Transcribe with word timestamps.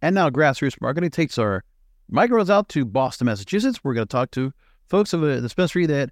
And 0.00 0.14
now 0.14 0.30
Grassroots 0.30 0.80
Marketing 0.80 1.10
takes 1.10 1.38
our 1.38 1.64
microphones 2.08 2.50
out 2.50 2.68
to 2.70 2.84
Boston, 2.84 3.26
Massachusetts. 3.26 3.80
We're 3.82 3.94
going 3.94 4.06
to 4.06 4.12
talk 4.12 4.30
to 4.32 4.52
folks 4.88 5.12
of 5.12 5.22
uh, 5.22 5.26
a 5.26 5.40
dispensary 5.40 5.86
that, 5.86 6.10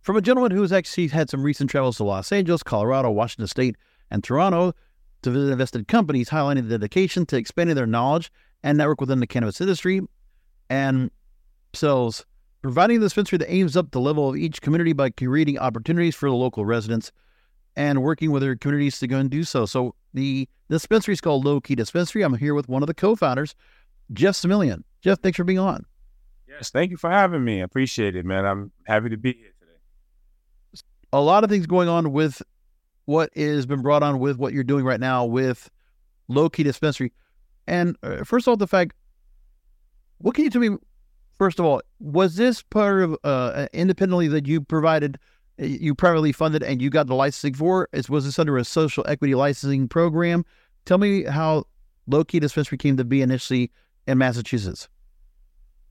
from 0.00 0.16
a 0.16 0.22
gentleman 0.22 0.52
who's 0.52 0.72
actually 0.72 1.08
had 1.08 1.30
some 1.30 1.42
recent 1.42 1.70
travels 1.70 1.98
to 1.98 2.04
Los 2.04 2.32
Angeles, 2.32 2.62
Colorado, 2.62 3.10
Washington 3.10 3.46
State, 3.46 3.76
and 4.10 4.24
Toronto 4.24 4.72
to 5.22 5.30
visit 5.30 5.52
invested 5.52 5.88
companies, 5.88 6.28
highlighting 6.30 6.68
the 6.68 6.78
dedication 6.78 7.24
to 7.26 7.36
expanding 7.36 7.76
their 7.76 7.86
knowledge 7.86 8.32
and 8.62 8.78
network 8.78 9.00
within 9.00 9.20
the 9.20 9.26
cannabis 9.26 9.60
industry, 9.60 10.00
and 10.68 11.10
sells 11.72 12.24
providing 12.62 13.00
the 13.00 13.06
dispensary 13.06 13.38
that 13.38 13.52
aims 13.52 13.76
up 13.76 13.90
the 13.90 14.00
level 14.00 14.28
of 14.28 14.36
each 14.36 14.60
community 14.60 14.92
by 14.92 15.10
creating 15.10 15.58
opportunities 15.58 16.14
for 16.14 16.28
the 16.28 16.34
local 16.34 16.64
residents 16.64 17.12
and 17.76 18.02
working 18.02 18.30
with 18.30 18.42
their 18.42 18.56
communities 18.56 18.98
to 19.00 19.06
go 19.06 19.18
and 19.18 19.30
do 19.30 19.44
so. 19.44 19.66
So 19.66 19.94
the 20.14 20.48
dispensary 20.68 21.14
is 21.14 21.20
called 21.20 21.44
Lowkey 21.44 21.76
Dispensary. 21.76 22.22
I'm 22.22 22.34
here 22.34 22.54
with 22.54 22.68
one 22.68 22.82
of 22.82 22.86
the 22.86 22.94
co-founders, 22.94 23.54
Jeff 24.12 24.34
Similien. 24.34 24.82
Jeff, 25.00 25.20
thanks 25.20 25.36
for 25.36 25.44
being 25.44 25.58
on. 25.58 25.84
Yes, 26.48 26.70
thank 26.70 26.90
you 26.90 26.96
for 26.96 27.10
having 27.10 27.44
me. 27.44 27.60
I 27.60 27.64
appreciate 27.64 28.14
it, 28.14 28.26
man. 28.26 28.44
I'm 28.44 28.72
happy 28.86 29.08
to 29.08 29.16
be 29.16 29.32
here 29.32 29.52
today. 29.58 30.82
A 31.12 31.20
lot 31.20 31.44
of 31.44 31.50
things 31.50 31.66
going 31.66 31.88
on 31.88 32.12
with 32.12 32.42
what 33.06 33.30
has 33.36 33.66
been 33.66 33.82
brought 33.82 34.02
on 34.02 34.18
with 34.18 34.36
what 34.36 34.52
you're 34.52 34.64
doing 34.64 34.84
right 34.84 35.00
now 35.00 35.24
with 35.24 35.70
Lowkey 36.30 36.62
Dispensary. 36.62 37.12
And 37.66 37.96
uh, 38.02 38.24
first 38.24 38.46
of 38.46 38.50
all, 38.50 38.56
the 38.56 38.66
fact, 38.66 38.94
what 40.18 40.34
can 40.34 40.44
you 40.44 40.50
tell 40.50 40.60
me? 40.60 40.76
First 41.38 41.58
of 41.58 41.64
all, 41.64 41.82
was 41.98 42.36
this 42.36 42.62
part 42.62 43.02
of 43.02 43.16
uh, 43.24 43.66
independently 43.72 44.28
that 44.28 44.46
you 44.46 44.60
provided 44.60 45.18
you 45.58 45.94
privately 45.94 46.32
funded 46.32 46.62
and 46.62 46.80
you 46.80 46.90
got 46.90 47.06
the 47.06 47.14
licensing 47.14 47.54
for? 47.54 47.88
Is 47.92 48.08
was 48.08 48.24
this 48.24 48.38
under 48.38 48.56
a 48.56 48.64
social 48.64 49.04
equity 49.08 49.34
licensing 49.34 49.88
program? 49.88 50.44
Tell 50.84 50.98
me 50.98 51.24
how 51.24 51.64
Lowkey 52.10 52.40
Dispensary 52.40 52.78
came 52.78 52.96
to 52.96 53.04
be 53.04 53.22
initially 53.22 53.70
in 54.06 54.18
Massachusetts. 54.18 54.88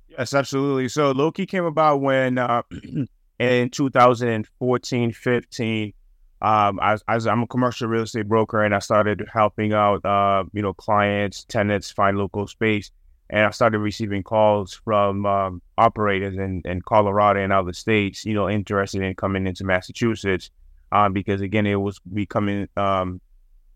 Yes, 0.10 0.34
absolutely. 0.34 0.90
So 0.90 1.14
Lowkey 1.14 1.48
came 1.48 1.64
about 1.64 2.02
when 2.02 2.38
uh, 2.38 2.64
in 3.40 3.70
2014, 3.70 5.12
15, 5.14 5.94
um, 6.42 6.80
I, 6.82 6.98
am 7.08 7.44
a 7.44 7.48
commercial 7.48 7.88
real 7.88 8.04
estate 8.04 8.28
broker 8.28 8.64
and 8.64 8.76
I 8.76 8.80
started 8.80 9.24
helping 9.32 9.74
out, 9.74 10.04
uh, 10.04 10.44
you 10.54 10.62
know, 10.62 10.74
clients, 10.74 11.46
tenants 11.46 11.92
find 11.92 12.18
local 12.18 12.48
space 12.48 12.92
and 13.32 13.46
I 13.46 13.50
started 13.52 13.80
receiving 13.80 14.24
calls 14.24 14.74
from 14.74 15.26
um, 15.26 15.62
operators 15.78 16.38
in, 16.38 16.62
in 16.66 16.82
Colorado 16.82 17.40
and 17.40 17.54
other 17.54 17.72
states, 17.72 18.26
you 18.26 18.34
know, 18.34 18.50
interested 18.50 19.02
in 19.02 19.16
coming 19.16 19.48
into 19.48 19.64
Massachusetts, 19.64 20.52
um, 20.92 21.14
because 21.14 21.40
again, 21.40 21.66
it 21.66 21.76
was 21.76 22.00
becoming 22.14 22.68
um, 22.76 23.22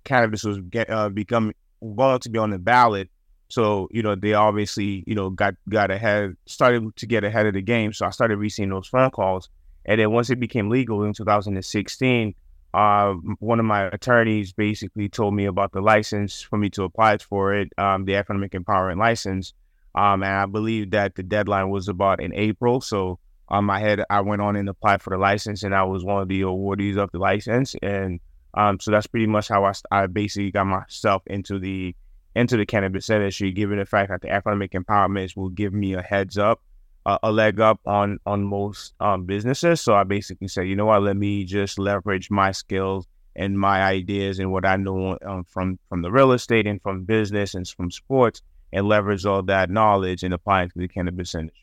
cannabis 0.03 0.43
was 0.43 0.59
get, 0.59 0.89
uh, 0.89 1.07
becoming 1.07 1.55
going 1.95 2.19
to 2.19 2.29
be 2.29 2.37
on 2.37 2.49
the 2.49 2.59
ballot. 2.59 3.09
So 3.47 3.87
you 3.91 4.03
know, 4.03 4.15
they 4.15 4.33
obviously 4.33 5.05
you 5.07 5.15
know 5.15 5.29
got 5.29 5.55
got 5.69 5.89
ahead, 5.89 6.35
started 6.45 6.93
to 6.97 7.05
get 7.05 7.23
ahead 7.23 7.45
of 7.45 7.53
the 7.53 7.61
game. 7.61 7.93
So 7.93 8.05
I 8.05 8.09
started 8.09 8.37
receiving 8.37 8.71
those 8.71 8.87
phone 8.87 9.11
calls, 9.11 9.49
and 9.85 10.01
then 10.01 10.11
once 10.11 10.29
it 10.29 10.39
became 10.39 10.69
legal 10.69 11.03
in 11.03 11.13
2016. 11.13 12.35
Uh, 12.75 13.13
one 13.39 13.57
of 13.57 13.65
my 13.65 13.85
attorneys 13.85 14.51
basically 14.51 15.07
told 15.07 15.33
me 15.33 15.45
about 15.45 15.71
the 15.71 15.79
license 15.79 16.41
for 16.41 16.57
me 16.57 16.69
to 16.69 16.83
apply 16.83 17.17
for 17.19 17.53
it, 17.53 17.71
um, 17.77 18.03
the 18.03 18.17
economic 18.17 18.51
empowerment 18.51 18.99
license. 18.99 19.53
Um, 19.95 20.23
and 20.23 20.35
I 20.35 20.45
believe 20.45 20.91
that 20.91 21.15
the 21.15 21.23
deadline 21.23 21.69
was 21.69 21.87
about 21.87 22.21
in 22.21 22.33
April. 22.33 22.81
So 22.81 23.17
um, 23.47 23.69
I 23.69 23.79
had 23.79 24.03
I 24.09 24.19
went 24.19 24.41
on 24.41 24.57
and 24.57 24.67
applied 24.67 25.01
for 25.01 25.11
the 25.11 25.17
license, 25.17 25.63
and 25.63 25.73
I 25.73 25.83
was 25.83 26.03
one 26.03 26.21
of 26.21 26.27
the 26.27 26.41
awardees 26.41 26.97
of 26.97 27.11
the 27.11 27.19
license. 27.19 27.75
And 27.81 28.19
um, 28.55 28.77
so 28.81 28.91
that's 28.91 29.07
pretty 29.07 29.27
much 29.27 29.47
how 29.47 29.63
I, 29.63 29.73
I 29.91 30.07
basically 30.07 30.51
got 30.51 30.65
myself 30.65 31.23
into 31.27 31.59
the 31.59 31.95
into 32.35 32.57
the 32.57 32.65
cannabis 32.65 33.09
industry, 33.09 33.53
given 33.53 33.77
the 33.77 33.85
fact 33.85 34.09
that 34.09 34.21
the 34.21 34.29
economic 34.29 34.71
empowerment 34.71 35.37
will 35.37 35.47
give 35.47 35.73
me 35.73 35.93
a 35.93 36.01
heads 36.01 36.37
up 36.37 36.61
a, 37.05 37.19
a 37.23 37.31
leg 37.31 37.59
up 37.59 37.79
on 37.85 38.19
on 38.25 38.43
most 38.43 38.93
um, 38.99 39.25
businesses. 39.25 39.81
So 39.81 39.95
I 39.95 40.03
basically 40.03 40.47
said, 40.47 40.67
you 40.67 40.75
know 40.75 40.85
what, 40.85 41.03
let 41.03 41.17
me 41.17 41.43
just 41.45 41.79
leverage 41.79 42.29
my 42.29 42.51
skills 42.51 43.07
and 43.35 43.59
my 43.59 43.81
ideas 43.81 44.39
and 44.39 44.51
what 44.51 44.65
I 44.65 44.77
know 44.77 45.17
um, 45.25 45.43
from 45.45 45.79
from 45.89 46.01
the 46.01 46.11
real 46.11 46.31
estate 46.31 46.67
and 46.67 46.81
from 46.81 47.03
business 47.03 47.53
and 47.53 47.67
from 47.67 47.91
sports, 47.91 48.41
and 48.71 48.87
leverage 48.87 49.25
all 49.25 49.43
that 49.43 49.69
knowledge 49.69 50.23
and 50.23 50.33
apply 50.33 50.63
it 50.63 50.73
to 50.73 50.79
the 50.79 50.87
cannabis 50.87 51.35
industry. 51.35 51.61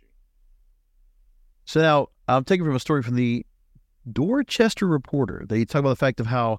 So 1.65 1.81
now 1.81 2.09
I'm 2.29 2.45
taking 2.45 2.67
from 2.67 2.77
a 2.77 2.81
story 2.81 3.03
from 3.03 3.17
the 3.17 3.47
Dorchester 4.11 4.87
Reporter. 4.87 5.45
They 5.49 5.65
talk 5.65 5.81
about 5.81 5.91
the 5.91 5.97
fact 5.97 6.21
of 6.21 6.27
how 6.27 6.59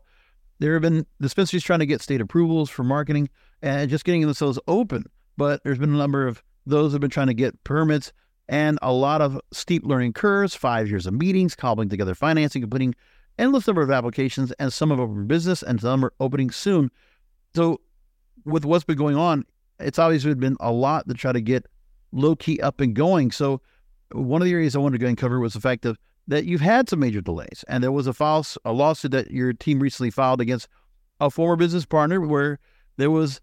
there 0.60 0.74
have 0.74 0.82
been 0.82 1.06
dispensaries 1.20 1.64
trying 1.64 1.80
to 1.80 1.86
get 1.86 2.02
state 2.02 2.22
approvals 2.22 2.70
for 2.70 2.84
marketing 2.84 3.30
and 3.62 3.90
just 3.90 4.06
getting 4.06 4.22
themselves 4.22 4.60
open, 4.68 5.06
but 5.36 5.64
there's 5.64 5.78
been 5.78 5.94
a 5.94 5.98
number 5.98 6.28
of 6.28 6.42
those 6.66 6.94
have 6.94 7.02
been 7.02 7.10
trying 7.10 7.28
to 7.28 7.34
get 7.34 7.62
permits 7.64 8.14
and 8.50 8.78
a 8.82 8.92
lot 8.92 9.22
of 9.22 9.40
steep 9.52 9.86
learning 9.86 10.14
curves, 10.14 10.56
five 10.56 10.90
years 10.90 11.06
of 11.06 11.14
meetings, 11.14 11.56
cobbling 11.56 11.90
together 11.90 12.16
financing, 12.16 12.62
completing 12.62 12.96
endless 13.40 13.68
number 13.68 13.82
of 13.82 13.92
applications, 13.92 14.52
and 14.54 14.72
some 14.72 14.92
of 14.92 14.98
them 14.98 15.18
are 15.18 15.24
business 15.24 15.64
and 15.64 15.82
some 15.82 16.04
are 16.06 16.14
opening 16.20 16.52
soon. 16.52 16.92
So, 17.56 17.80
with 18.46 18.66
what's 18.66 18.84
been 18.84 18.98
going 18.98 19.16
on, 19.16 19.46
it's 19.80 20.00
obviously 20.00 20.34
been 20.36 20.58
a 20.60 20.72
lot 20.72 21.08
to 21.08 21.14
try 21.14 21.32
to 21.32 21.42
get 21.42 21.66
Lowkey 22.14 22.62
up 22.62 22.82
and 22.82 22.94
going. 22.94 23.32
So, 23.32 23.62
one 24.12 24.42
of 24.42 24.46
the 24.46 24.54
areas 24.54 24.76
I 24.76 24.80
wanted 24.80 25.00
to 25.00 25.04
go 25.04 25.08
and 25.08 25.18
cover 25.18 25.40
was 25.40 25.54
the 25.54 25.62
fact 25.62 25.86
of 25.86 25.98
that 26.28 26.46
you've 26.46 26.62
had 26.62 26.90
some 26.90 27.00
major 27.00 27.22
delays, 27.22 27.64
and 27.68 27.84
there 27.84 27.92
was 27.92 28.08
a 28.08 28.14
false 28.14 28.58
a 28.66 28.72
lawsuit 28.72 29.12
that 29.12 29.32
your 29.32 29.54
team 29.54 29.80
recently 29.80 30.12
filed 30.12 30.42
against 30.42 30.68
a 31.20 31.30
former 31.30 31.56
business 31.56 31.86
partner 31.86 32.22
where 32.22 32.60
there 32.98 33.12
was 33.12 33.42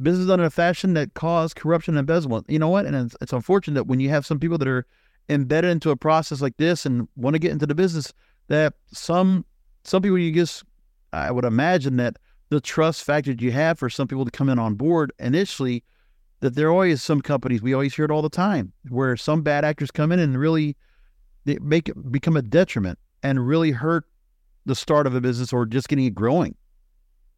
business 0.00 0.28
done 0.28 0.40
in 0.40 0.46
a 0.46 0.50
fashion 0.50 0.94
that 0.94 1.14
caused 1.14 1.56
corruption 1.56 1.94
and 1.94 2.00
embezzlement. 2.00 2.46
You 2.48 2.58
know 2.58 2.68
what? 2.68 2.86
And 2.86 2.94
it's, 2.94 3.16
it's 3.20 3.32
unfortunate 3.32 3.74
that 3.74 3.86
when 3.86 4.00
you 4.00 4.08
have 4.10 4.26
some 4.26 4.38
people 4.38 4.58
that 4.58 4.68
are 4.68 4.86
embedded 5.28 5.70
into 5.70 5.90
a 5.90 5.96
process 5.96 6.40
like 6.40 6.56
this 6.56 6.86
and 6.86 7.08
want 7.16 7.34
to 7.34 7.38
get 7.38 7.52
into 7.52 7.66
the 7.66 7.74
business, 7.74 8.12
that 8.48 8.74
some 8.92 9.44
some 9.84 10.02
people 10.02 10.18
you 10.18 10.32
just 10.32 10.64
I 11.12 11.30
would 11.30 11.44
imagine 11.44 11.96
that 11.96 12.16
the 12.50 12.60
trust 12.60 13.04
factor 13.04 13.32
that 13.32 13.42
you 13.42 13.52
have 13.52 13.78
for 13.78 13.90
some 13.90 14.08
people 14.08 14.24
to 14.24 14.30
come 14.30 14.48
in 14.48 14.58
on 14.58 14.74
board 14.74 15.12
initially, 15.18 15.84
that 16.40 16.54
there 16.54 16.70
always 16.70 17.02
some 17.02 17.20
companies 17.20 17.62
we 17.62 17.74
always 17.74 17.94
hear 17.94 18.04
it 18.04 18.10
all 18.10 18.22
the 18.22 18.28
time 18.28 18.72
where 18.88 19.16
some 19.16 19.42
bad 19.42 19.64
actors 19.64 19.90
come 19.90 20.12
in 20.12 20.18
and 20.18 20.38
really 20.38 20.76
they 21.44 21.58
make 21.60 21.90
become 22.10 22.36
a 22.36 22.42
detriment 22.42 22.98
and 23.22 23.46
really 23.46 23.70
hurt 23.70 24.04
the 24.64 24.74
start 24.74 25.06
of 25.06 25.14
a 25.14 25.20
business 25.20 25.52
or 25.52 25.66
just 25.66 25.88
getting 25.88 26.04
it 26.04 26.14
growing. 26.14 26.54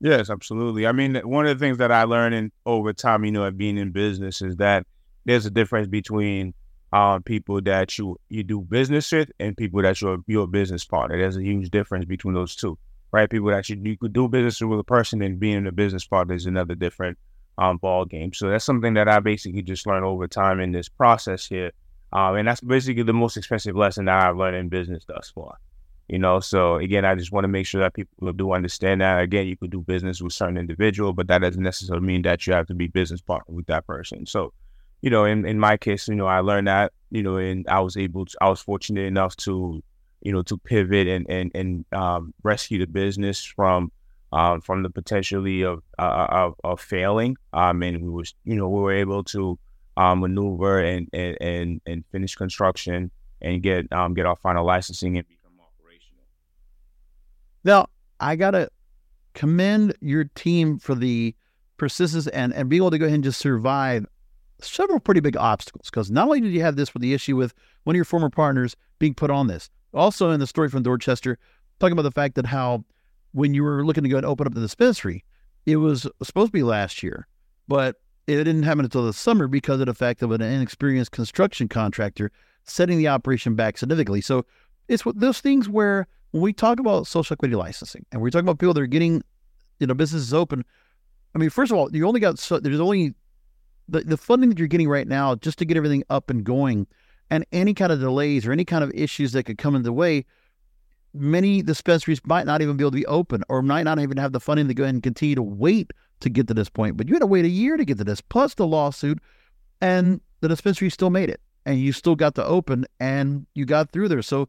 Yes, 0.01 0.31
absolutely. 0.31 0.87
I 0.87 0.93
mean, 0.93 1.17
one 1.17 1.47
of 1.47 1.59
the 1.59 1.63
things 1.63 1.79
that 1.79 1.93
I 1.93 2.05
learned 2.05 2.35
in, 2.35 2.53
over 2.65 2.93
time, 2.93 3.25
you 3.25 3.33
know, 3.33 3.45
of 3.45 3.59
being 3.59 3.77
in 3.77 3.91
business 3.93 4.41
is 4.41 4.57
that 4.57 4.87
there's 5.27 5.45
a 5.45 5.51
difference 5.51 5.89
between 5.89 6.55
um, 6.93 7.23
people 7.23 7.61
that 7.63 7.99
you 7.99 8.17
you 8.31 8.43
do 8.43 8.63
business 8.63 9.13
with 9.13 9.31
and 9.39 9.57
people 9.57 9.83
that 9.83 10.01
you're 10.01 10.19
your 10.27 10.47
business 10.49 10.85
partner. 10.87 11.19
There's 11.19 11.37
a 11.37 11.43
huge 11.43 11.71
difference 11.71 12.07
between 12.07 12.35
those 12.35 12.57
two, 12.57 12.79
right? 13.13 13.29
People 13.29 13.51
that 13.51 13.69
you, 13.69 13.77
you 13.85 13.97
could 13.99 14.13
do 14.15 14.27
business 14.29 14.61
with 14.63 14.81
a 14.81 14.85
person 14.85 15.21
and 15.23 15.39
being 15.39 15.67
a 15.67 15.73
business 15.73 16.07
partner 16.07 16.35
is 16.35 16.47
another 16.47 16.75
different 16.75 17.19
um, 17.59 17.77
ball 17.77 18.07
game. 18.07 18.33
So 18.33 18.49
that's 18.49 18.65
something 18.65 18.95
that 18.95 19.07
I 19.09 19.21
basically 19.21 19.63
just 19.63 19.87
learned 19.87 20.07
over 20.07 20.27
time 20.27 20.61
in 20.61 20.73
this 20.73 20.89
process 20.89 21.47
here, 21.47 21.73
um, 22.13 22.37
and 22.37 22.49
that's 22.49 22.63
basically 22.63 23.03
the 23.03 23.13
most 23.13 23.37
expensive 23.37 23.77
lesson 23.77 24.07
that 24.07 24.25
I've 24.25 24.37
learned 24.37 24.57
in 24.57 24.69
business 24.71 25.05
thus 25.07 25.31
far. 25.35 25.59
You 26.11 26.19
know, 26.19 26.41
so 26.41 26.75
again, 26.75 27.05
I 27.05 27.15
just 27.15 27.31
want 27.31 27.45
to 27.45 27.49
make 27.49 27.67
sure 27.67 27.81
that 27.83 27.95
people 27.95 28.33
do 28.33 28.51
understand 28.53 29.01
that. 29.01 29.21
Again, 29.21 29.47
you 29.47 29.57
could 29.57 29.71
do 29.71 29.81
business 29.81 30.21
with 30.21 30.33
certain 30.33 30.57
individual, 30.57 31.13
but 31.13 31.29
that 31.29 31.39
doesn't 31.39 31.63
necessarily 31.63 32.05
mean 32.05 32.23
that 32.23 32.49
you 32.49 32.53
have 32.53 32.67
to 32.67 32.75
be 32.75 32.89
business 32.89 33.21
partner 33.21 33.55
with 33.55 33.67
that 33.67 33.87
person. 33.87 34.27
So, 34.27 34.53
you 35.03 35.11
know, 35.11 35.25
in, 35.25 35.47
in 35.47 35.61
my 35.61 35.77
case, 35.77 36.09
you 36.09 36.17
know, 36.17 36.27
I 36.27 36.41
learned 36.41 36.67
that, 36.67 36.93
you 37.13 37.23
know, 37.23 37.37
and 37.37 37.65
I 37.69 37.79
was 37.79 37.97
able 37.97 38.27
to, 38.27 38.37
I 38.41 38.49
was 38.49 38.61
fortunate 38.61 39.05
enough 39.05 39.37
to, 39.37 39.81
you 40.23 40.33
know, 40.33 40.43
to 40.43 40.59
pivot 40.59 41.07
and 41.07 41.31
and 41.31 41.53
and 41.55 41.85
um, 41.93 42.35
rescue 42.43 42.81
the 42.81 42.89
business 42.89 43.45
from 43.45 43.93
um, 44.33 44.63
from 44.63 44.83
the 44.83 44.91
potentially 44.91 45.63
of, 45.63 45.81
uh, 46.01 46.27
of 46.29 46.55
of 46.65 46.81
failing. 46.81 47.37
Um, 47.53 47.85
and 47.85 48.03
we 48.03 48.11
was, 48.11 48.35
you 48.45 48.57
know, 48.57 48.69
we 48.69 48.81
were 48.81 48.93
able 48.93 49.23
to 49.25 49.57
um, 49.97 50.21
maneuver 50.21 50.81
and, 50.81 51.09
and 51.13 51.37
and 51.41 51.81
and 51.87 52.05
finish 52.11 52.35
construction 52.35 53.13
and 53.41 53.63
get 53.63 53.93
um, 53.93 54.15
get 54.15 54.27
our 54.27 54.37
final 54.37 54.67
licensing 54.67 55.19
and 55.19 55.27
now, 57.65 57.87
I 58.19 58.37
got 58.37 58.53
to 58.53 58.71
commend 59.35 59.95
your 60.01 60.25
team 60.35 60.79
for 60.79 60.95
the 60.95 61.35
persistence 61.77 62.27
and, 62.29 62.53
and 62.53 62.69
being 62.69 62.83
able 62.83 62.91
to 62.91 62.99
go 62.99 63.07
ahead 63.07 63.15
and 63.15 63.25
just 63.25 63.41
survive 63.41 64.07
several 64.61 65.01
pretty 65.01 65.21
big 65.21 65.37
obstacles. 65.37 65.89
Because 65.91 66.11
not 66.11 66.27
only 66.27 66.41
did 66.41 66.53
you 66.53 66.63
have 66.63 66.77
this 66.77 66.93
with 66.93 67.03
the 67.03 67.15
issue 67.15 67.37
with 67.37 67.55
one 67.85 67.95
of 67.95 67.99
your 67.99 68.05
former 68.05 68.31
partners 68.31 68.77
being 68.99 69.15
put 69.15 69.31
on 69.31 69.47
this, 69.47 69.71
also 69.95 70.31
in 70.31 70.41
the 70.41 70.47
story 70.47 70.69
from 70.69 70.83
Dorchester, 70.83 71.39
talking 71.79 71.93
about 71.93 72.03
the 72.03 72.11
fact 72.11 72.35
that 72.35 72.47
how 72.47 72.85
when 73.33 73.55
you 73.55 73.63
were 73.63 73.85
looking 73.85 74.03
to 74.03 74.11
go 74.11 74.17
and 74.17 74.27
open 74.27 74.47
up 74.47 74.55
the 74.55 74.61
dispensary, 74.61 75.25
it 75.67 75.77
was 75.77 76.07
supposed 76.23 76.49
to 76.49 76.53
be 76.53 76.63
last 76.63 77.03
year, 77.03 77.27
but 77.69 77.97
it 78.27 78.37
didn't 78.37 78.63
happen 78.63 78.85
until 78.85 79.05
the 79.05 79.13
summer 79.13 79.49
because 79.49 79.81
of 79.81 79.87
the 79.87 79.95
fact 79.95 80.23
of 80.23 80.31
an 80.31 80.43
inexperienced 80.43 81.13
construction 81.13 81.69
contractor 81.69 82.31
setting 82.65 82.99
the 82.99 83.09
operation 83.09 83.55
back 83.55 83.79
significantly. 83.79 84.21
So 84.21 84.45
it's 84.89 85.03
those 85.15 85.41
things 85.41 85.69
where 85.69 86.07
when 86.31 86.43
we 86.43 86.53
talk 86.53 86.79
about 86.79 87.07
social 87.07 87.35
equity 87.35 87.55
licensing 87.55 88.05
and 88.13 88.21
we 88.21 88.31
talk 88.31 88.43
about 88.43 88.59
people 88.59 88.75
that 88.75 88.83
are 88.83 88.87
getting, 88.87 89.23
you 89.79 89.87
know, 89.87 89.95
businesses 89.95 90.33
open. 90.33 90.65
I 91.35 91.39
mean, 91.39 91.51
first 91.51 91.73
of 91.73 91.79
all, 91.79 91.95
you 91.95 92.07
only 92.07 92.21
got 92.21 92.39
so 92.39 92.59
there's 92.59 92.81
only 92.81 93.15
the, 93.89 94.01
the 94.03 94.17
funding 94.17 94.51
that 94.51 94.59
you're 94.59 94.69
getting 94.69 94.89
right 94.89 95.07
now 95.07 95.35
just 95.35 95.59
to 95.59 95.65
get 95.65 95.77
everything 95.77 96.05
up 96.11 96.31
and 96.31 96.45
going 96.45 96.87
and 97.31 97.45
any 97.53 97.75
kind 97.75 97.93
of 97.93 98.01
delays 98.01 98.47
or 98.47 98.53
any 98.53 98.65
kind 98.65 98.83
of 98.83 98.91
issues 98.95 99.33
that 99.33 99.45
could 99.45 99.59
come 99.59 99.75
in 99.75 99.83
the 99.83 99.93
way, 99.93 100.25
many 101.15 101.63
dispensaries 101.63 102.21
might 102.25 102.47
not 102.47 102.63
even 102.63 102.77
be 102.77 102.83
able 102.83 102.91
to 102.91 102.97
be 102.97 103.07
open 103.07 103.43
or 103.49 103.63
might 103.63 103.85
not 103.85 103.99
even 103.99 104.17
have 104.17 104.33
the 104.33 104.41
funding 104.41 104.69
to 104.69 104.75
go 104.75 104.85
ahead 104.85 104.95
and 104.95 105.03
continue 105.03 105.35
to 105.35 105.43
wait 105.43 105.93
to 106.21 106.29
get 106.29 106.49
to 106.49 106.55
this 106.55 106.69
point. 106.69 106.97
But 106.97 107.09
you 107.09 107.15
had 107.15 107.21
to 107.21 107.27
wait 107.27 107.45
a 107.45 107.49
year 107.49 107.77
to 107.77 107.85
get 107.85 107.99
to 107.99 108.05
this, 108.05 108.21
plus 108.21 108.55
the 108.55 108.67
lawsuit, 108.67 109.19
and 109.81 110.21
the 110.41 110.49
dispensary 110.49 110.91
still 110.91 111.11
made 111.11 111.31
it. 111.31 111.41
And 111.67 111.79
you 111.79 111.93
still 111.93 112.17
got 112.17 112.35
to 112.37 112.45
open 112.45 112.87
and 112.99 113.47
you 113.55 113.65
got 113.65 113.91
through 113.91 114.09
there. 114.09 114.23
So 114.23 114.49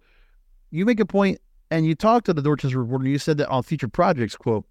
you 0.72 0.86
make 0.86 1.00
a 1.00 1.06
point 1.06 1.40
and 1.72 1.86
you 1.86 1.96
talked 1.96 2.26
to 2.28 2.34
the 2.34 2.42
Dorchester 2.42 2.80
reporter 2.80 3.08
you 3.08 3.18
said 3.18 3.38
that 3.38 3.48
on 3.48 3.64
future 3.64 3.88
projects, 3.88 4.36
quote, 4.36 4.66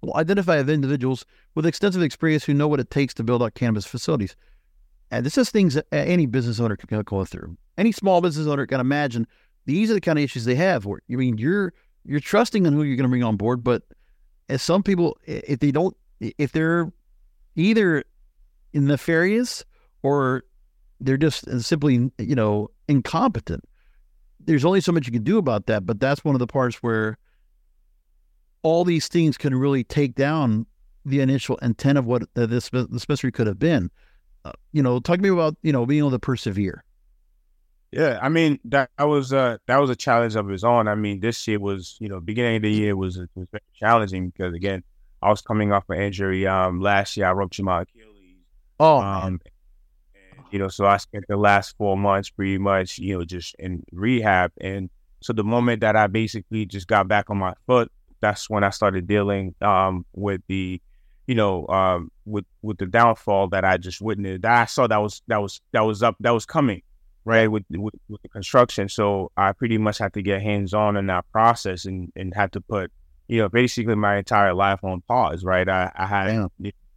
will 0.00 0.16
identify 0.16 0.60
individuals 0.60 1.26
with 1.54 1.66
extensive 1.66 2.02
experience 2.02 2.44
who 2.44 2.54
know 2.54 2.68
what 2.68 2.80
it 2.80 2.90
takes 2.90 3.12
to 3.14 3.24
build 3.24 3.42
out 3.42 3.54
cannabis 3.54 3.84
facilities. 3.84 4.36
And 5.10 5.26
this 5.26 5.36
is 5.36 5.50
things 5.50 5.74
that 5.74 5.86
any 5.92 6.26
business 6.26 6.60
owner 6.60 6.76
can 6.76 7.02
go 7.02 7.24
through. 7.24 7.56
Any 7.76 7.92
small 7.92 8.20
business 8.20 8.46
owner 8.46 8.64
can 8.66 8.80
imagine 8.80 9.26
these 9.66 9.90
are 9.90 9.94
the 9.94 10.00
kind 10.00 10.18
of 10.18 10.22
issues 10.22 10.44
they 10.44 10.54
have. 10.54 10.86
Where 10.86 11.00
I 11.10 11.16
mean, 11.16 11.36
you're 11.36 11.74
you're 12.04 12.20
trusting 12.20 12.64
in 12.64 12.72
who 12.72 12.84
you're 12.84 12.96
going 12.96 13.04
to 13.04 13.10
bring 13.10 13.24
on 13.24 13.36
board, 13.36 13.62
but 13.64 13.82
as 14.48 14.62
some 14.62 14.82
people, 14.82 15.18
if 15.26 15.58
they 15.58 15.72
don't, 15.72 15.96
if 16.20 16.52
they're 16.52 16.92
either 17.56 18.04
nefarious 18.72 19.64
or 20.02 20.44
they're 21.00 21.16
just 21.16 21.60
simply, 21.60 22.10
you 22.18 22.34
know, 22.34 22.70
incompetent, 22.88 23.64
there's 24.50 24.64
only 24.64 24.80
so 24.80 24.90
much 24.90 25.06
you 25.06 25.12
can 25.12 25.22
do 25.22 25.38
about 25.38 25.66
that. 25.66 25.86
But 25.86 26.00
that's 26.00 26.24
one 26.24 26.34
of 26.34 26.40
the 26.40 26.46
parts 26.46 26.82
where 26.82 27.16
all 28.64 28.84
these 28.84 29.06
things 29.06 29.38
can 29.38 29.54
really 29.54 29.84
take 29.84 30.16
down 30.16 30.66
the 31.04 31.20
initial 31.20 31.56
intent 31.58 31.98
of 31.98 32.04
what 32.04 32.24
this 32.34 32.68
dispensary 32.68 33.30
could 33.30 33.46
have 33.46 33.60
been. 33.60 33.92
Uh, 34.44 34.50
you 34.72 34.82
know, 34.82 34.98
talk 34.98 35.16
to 35.16 35.22
me 35.22 35.28
about 35.28 35.56
you 35.62 35.72
know 35.72 35.86
being 35.86 36.00
able 36.00 36.10
to 36.10 36.18
persevere. 36.18 36.82
Yeah, 37.92 38.18
I 38.20 38.28
mean 38.28 38.58
that, 38.64 38.90
that 38.98 39.04
was 39.04 39.32
uh 39.32 39.58
that 39.68 39.76
was 39.76 39.88
a 39.88 39.96
challenge 39.96 40.34
of 40.34 40.50
its 40.50 40.64
own. 40.64 40.88
I 40.88 40.96
mean, 40.96 41.20
this 41.20 41.46
year 41.46 41.60
was 41.60 41.96
you 42.00 42.08
know 42.08 42.18
beginning 42.18 42.56
of 42.56 42.62
the 42.62 42.72
year 42.72 42.96
was 42.96 43.18
was 43.36 43.46
very 43.52 43.62
challenging 43.74 44.30
because 44.30 44.52
again 44.52 44.82
I 45.22 45.30
was 45.30 45.42
coming 45.42 45.72
off 45.72 45.84
an 45.90 46.02
injury. 46.02 46.48
Um, 46.48 46.80
last 46.80 47.16
year 47.16 47.26
I 47.26 47.32
ruptured 47.32 47.64
my 47.64 47.82
Achilles. 47.82 48.06
Oh, 48.80 48.98
um, 48.98 49.40
you 50.50 50.58
know, 50.58 50.68
so 50.68 50.86
I 50.86 50.96
spent 50.98 51.24
the 51.28 51.36
last 51.36 51.76
four 51.76 51.96
months 51.96 52.30
pretty 52.30 52.58
much 52.58 52.98
you 52.98 53.18
know 53.18 53.24
just 53.24 53.54
in 53.58 53.82
rehab, 53.92 54.52
and 54.60 54.90
so 55.20 55.32
the 55.32 55.44
moment 55.44 55.80
that 55.80 55.96
I 55.96 56.06
basically 56.06 56.66
just 56.66 56.86
got 56.86 57.08
back 57.08 57.30
on 57.30 57.38
my 57.38 57.54
foot, 57.66 57.90
that's 58.20 58.48
when 58.48 58.64
I 58.64 58.70
started 58.70 59.06
dealing 59.06 59.54
um 59.60 60.06
with 60.14 60.42
the 60.48 60.80
you 61.30 61.36
know, 61.36 61.64
um, 61.68 62.10
with 62.24 62.44
with 62.60 62.78
the 62.78 62.86
downfall 62.86 63.50
that 63.50 63.64
I 63.64 63.76
just 63.76 64.00
witnessed, 64.00 64.44
I 64.44 64.64
saw 64.64 64.88
that 64.88 64.96
was 64.96 65.22
that 65.28 65.40
was 65.40 65.60
that 65.70 65.82
was 65.82 66.02
up 66.02 66.16
that 66.18 66.32
was 66.32 66.44
coming, 66.44 66.82
right, 67.24 67.46
with 67.46 67.62
with, 67.70 67.94
with 68.08 68.20
the 68.22 68.28
construction. 68.28 68.88
So 68.88 69.30
I 69.36 69.52
pretty 69.52 69.78
much 69.78 69.98
had 69.98 70.12
to 70.14 70.22
get 70.22 70.42
hands 70.42 70.74
on 70.74 70.96
in 70.96 71.06
that 71.06 71.24
process 71.30 71.84
and 71.84 72.10
and 72.16 72.34
had 72.34 72.50
to 72.54 72.60
put, 72.60 72.90
you 73.28 73.38
know, 73.38 73.48
basically 73.48 73.94
my 73.94 74.16
entire 74.16 74.54
life 74.54 74.82
on 74.82 75.02
pause, 75.02 75.44
right. 75.44 75.68
I, 75.68 75.92
I 75.94 76.06
had 76.06 76.48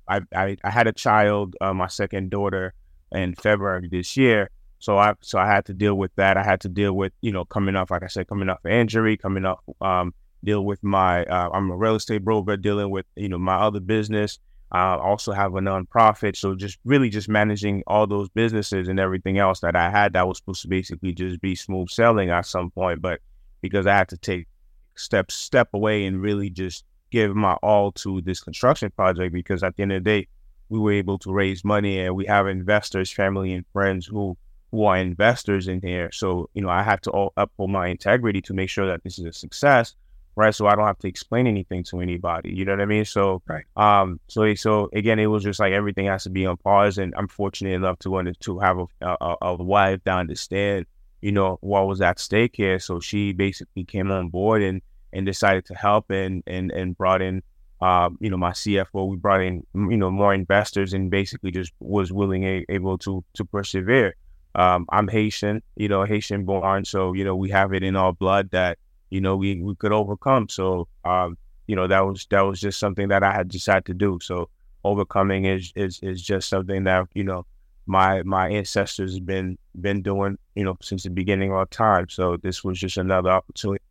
I, 0.07 0.21
I, 0.35 0.57
I 0.63 0.69
had 0.71 0.88
a 0.88 0.94
child, 0.94 1.55
uh, 1.61 1.75
my 1.75 1.88
second 1.88 2.31
daughter, 2.31 2.73
in 3.13 3.36
February 3.36 3.88
this 3.89 4.18
year. 4.18 4.50
So 4.80 4.98
I 4.98 5.13
so 5.21 5.39
I 5.39 5.48
had 5.48 5.65
to 5.65 5.74
deal 5.74 5.95
with 5.95 6.13
that. 6.15 6.36
I 6.38 6.44
had 6.44 6.62
to 6.62 6.69
deal 6.69 6.94
with 6.94 7.13
you 7.21 7.31
know 7.31 7.45
coming 7.45 7.75
off, 7.75 7.92
like 7.92 8.04
I 8.04 8.07
said, 8.07 8.27
coming 8.27 8.50
off 8.50 8.65
injury, 8.65 9.15
coming 9.18 9.45
off 9.45 9.60
um, 9.81 10.13
deal 10.44 10.65
with 10.65 10.83
my 10.83 11.24
uh, 11.25 11.50
I'm 11.54 11.71
a 11.71 11.75
real 11.77 11.95
estate 11.95 12.24
broker 12.24 12.57
dealing 12.57 12.89
with 12.89 13.06
you 13.15 13.30
know 13.30 13.38
my 13.38 13.56
other 13.56 13.80
business. 13.80 14.39
I 14.71 14.95
also 14.95 15.33
have 15.33 15.54
a 15.54 15.60
nonprofit, 15.60 16.36
so 16.36 16.56
just 16.56 16.80
really 16.83 17.10
just 17.10 17.30
managing 17.30 17.83
all 17.86 18.07
those 18.07 18.27
businesses 18.30 18.88
and 18.88 19.00
everything 19.00 19.38
else 19.38 19.60
that 19.60 19.75
I 19.75 19.92
had 19.92 20.13
that 20.13 20.27
was 20.27 20.39
supposed 20.39 20.63
to 20.63 20.68
basically 20.68 21.13
just 21.13 21.39
be 21.42 21.54
smooth 21.54 21.89
selling 21.89 22.31
at 22.31 22.48
some 22.48 22.71
point, 22.71 23.00
but 23.00 23.21
because 23.62 23.86
I 23.86 23.95
had 23.95 24.10
to 24.10 24.18
take 24.18 24.48
step 24.95 25.31
step 25.31 25.69
away 25.74 26.06
and 26.06 26.21
really 26.21 26.50
just 26.50 26.86
give 27.12 27.36
my 27.36 27.54
all 27.62 27.92
to 27.92 28.21
this 28.21 28.39
construction 28.42 28.89
project 28.92 29.31
because 29.31 29.62
at 29.63 29.75
the 29.75 29.83
end 29.83 29.92
of 29.92 30.04
the 30.04 30.10
day 30.10 30.27
we 30.73 30.79
were 30.79 30.91
able 31.03 31.17
to 31.19 31.31
raise 31.31 31.63
money 31.63 31.99
and 31.99 32.15
we 32.15 32.25
have 32.25 32.47
investors 32.47 33.11
family 33.11 33.53
and 33.53 33.65
friends 33.73 34.05
who 34.05 34.35
who 34.71 34.83
are 34.85 34.97
investors 34.97 35.67
in 35.67 35.79
here 35.81 36.09
so 36.11 36.49
you 36.53 36.61
know 36.61 36.69
i 36.69 36.81
have 36.81 37.01
to 37.01 37.11
all 37.11 37.31
uphold 37.37 37.69
my 37.69 37.87
integrity 37.87 38.41
to 38.41 38.53
make 38.53 38.69
sure 38.69 38.87
that 38.87 39.03
this 39.03 39.19
is 39.19 39.25
a 39.25 39.33
success 39.33 39.95
right? 40.35 40.53
So 40.53 40.67
I 40.67 40.75
don't 40.75 40.85
have 40.85 40.99
to 40.99 41.07
explain 41.07 41.47
anything 41.47 41.83
to 41.85 41.99
anybody. 41.99 42.53
You 42.53 42.65
know 42.65 42.73
what 42.73 42.81
I 42.81 42.85
mean? 42.85 43.05
So, 43.05 43.41
right. 43.47 43.65
um, 43.75 44.19
so 44.27 44.53
so 44.55 44.89
again, 44.93 45.19
it 45.19 45.27
was 45.27 45.43
just 45.43 45.59
like 45.59 45.73
everything 45.73 46.05
has 46.07 46.23
to 46.23 46.29
be 46.29 46.45
on 46.45 46.57
pause, 46.57 46.97
and 46.97 47.13
I'm 47.17 47.27
fortunate 47.27 47.73
enough 47.73 47.99
to 47.99 48.33
to 48.41 48.59
have 48.59 48.77
a, 48.79 49.15
a, 49.21 49.35
a 49.41 49.55
wife 49.55 50.01
that 50.05 50.17
understand, 50.17 50.85
you 51.21 51.31
know, 51.31 51.57
what 51.61 51.87
was 51.87 52.01
at 52.01 52.19
stake 52.19 52.55
here. 52.55 52.79
So 52.79 52.99
she 52.99 53.33
basically 53.33 53.83
came 53.83 54.11
on 54.11 54.29
board 54.29 54.61
and 54.61 54.81
and 55.11 55.25
decided 55.25 55.65
to 55.65 55.75
help 55.75 56.09
and 56.09 56.43
and 56.47 56.71
and 56.71 56.97
brought 56.97 57.21
in. 57.21 57.43
Um, 57.83 58.18
you 58.21 58.30
know, 58.30 58.38
my 58.38 58.51
CFO, 58.51 59.09
we 59.09 59.18
brought 59.18 59.41
in, 59.41 59.65
you 59.74 59.97
know, 59.97 60.12
more 60.12 60.33
investors 60.33 60.94
and 60.94 61.12
basically 61.12 61.51
just 61.51 61.74
was 61.80 62.12
willing, 62.13 62.44
a, 62.44 62.65
able 62.69 62.97
to 63.00 63.24
to 63.33 63.45
persevere. 63.45 64.15
Um, 64.56 64.85
I'm 64.89 65.07
Haitian, 65.07 65.62
you 65.75 65.89
know, 65.89 66.03
Haitian 66.03 66.45
born, 66.45 66.85
so 66.85 67.13
you 67.13 67.24
know 67.25 67.35
we 67.35 67.50
have 67.50 67.74
it 67.74 67.83
in 67.83 67.95
our 67.95 68.13
blood 68.13 68.51
that 68.51 68.77
you 69.13 69.21
know, 69.21 69.35
we, 69.35 69.62
we 69.62 69.75
could 69.75 69.94
overcome. 69.94 70.50
So, 70.50 70.88
um, 71.06 71.38
you 71.68 71.75
know, 71.75 71.85
that 71.88 72.00
was 72.00 72.25
that 72.31 72.41
was 72.41 72.59
just 72.59 72.80
something 72.80 73.09
that 73.09 73.21
I 73.21 73.31
had 73.31 73.47
decided 73.47 73.86
to 73.86 73.94
do. 73.94 74.18
So 74.24 74.50
overcoming 74.83 75.45
is 75.45 75.71
is 75.75 76.00
is 76.01 76.19
just 76.19 76.50
something 76.50 76.83
that, 76.86 77.07
you 77.13 77.24
know, 77.24 77.45
my 77.86 78.24
my 78.24 78.50
ancestors 78.50 79.13
have 79.13 79.25
been 79.27 79.60
been 79.79 80.01
doing, 80.01 80.39
you 80.55 80.63
know, 80.63 80.77
since 80.81 81.03
the 81.03 81.12
beginning 81.12 81.53
of 81.53 81.69
time. 81.69 82.10
So 82.10 82.38
this 82.38 82.63
was 82.63 82.79
just 82.79 82.98
another 82.98 83.29
opportunity, 83.29 83.84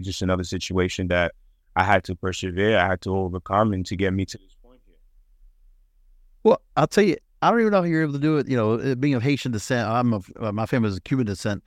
just 0.00 0.22
another 0.22 0.42
situation 0.42 1.06
that 1.08 1.32
I 1.76 1.84
had 1.84 2.04
to 2.04 2.16
persevere, 2.16 2.78
I 2.78 2.86
had 2.86 3.02
to 3.02 3.14
overcome 3.14 3.72
and 3.72 3.84
to 3.86 3.96
get 3.96 4.12
me 4.12 4.24
to 4.24 4.38
this 4.38 4.56
point 4.62 4.80
here. 4.86 4.96
Well, 6.42 6.62
I'll 6.76 6.86
tell 6.86 7.04
you, 7.04 7.16
I 7.42 7.50
don't 7.50 7.60
even 7.60 7.72
know 7.72 7.82
how 7.82 7.84
you're 7.84 8.02
able 8.02 8.14
to 8.14 8.18
do 8.18 8.38
it. 8.38 8.48
You 8.48 8.56
know, 8.56 8.94
being 8.96 9.14
of 9.14 9.22
Haitian 9.22 9.52
descent, 9.52 9.88
I'm 9.88 10.14
of 10.14 10.30
uh, 10.40 10.52
my 10.52 10.66
family 10.66 10.88
is 10.88 10.98
Cuban 11.00 11.26
descent. 11.26 11.62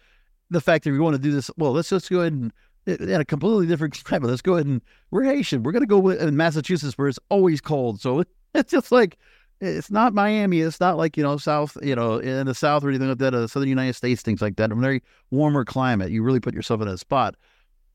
The 0.50 0.60
fact 0.60 0.84
that 0.84 0.92
we 0.92 1.00
want 1.00 1.16
to 1.16 1.22
do 1.22 1.32
this, 1.32 1.52
well, 1.58 1.72
let's 1.72 1.90
just 1.90 2.10
go 2.10 2.22
ahead 2.22 2.34
and 2.34 2.52
in 2.88 3.22
a 3.22 3.26
completely 3.26 3.68
different 3.68 4.04
climate. 4.04 4.30
Let's 4.30 4.42
go 4.42 4.56
ahead 4.56 4.66
and 4.66 4.82
we're 5.12 5.24
Haitian. 5.24 5.62
We're 5.62 5.72
going 5.72 5.84
to 5.84 5.88
go 5.88 6.10
in 6.10 6.36
Massachusetts 6.36 6.98
where 6.98 7.08
it's 7.08 7.20
always 7.30 7.62
cold. 7.62 8.02
So 8.02 8.24
it's 8.56 8.72
just 8.72 8.92
like, 8.92 9.18
it's 9.62 9.92
not 9.92 10.14
Miami. 10.14 10.62
It's 10.62 10.80
not 10.80 10.98
like, 10.98 11.18
you 11.18 11.24
know, 11.24 11.38
South, 11.38 11.78
you 11.84 11.96
know, 11.96 12.18
in 12.18 12.48
the 12.48 12.56
South 12.56 12.84
or 12.84 12.90
anything 12.90 13.10
like 13.10 13.18
that, 13.18 13.34
uh, 13.34 13.46
Southern 13.46 13.70
United 13.70 13.94
States, 13.94 14.22
things 14.22 14.42
like 14.42 14.56
that. 14.56 14.72
A 14.72 14.76
very 14.76 15.04
warmer 15.32 15.66
climate. 15.66 16.12
You 16.12 16.24
really 16.24 16.40
put 16.40 16.54
yourself 16.54 16.82
in 16.82 16.88
a 16.88 16.98
spot. 16.98 17.36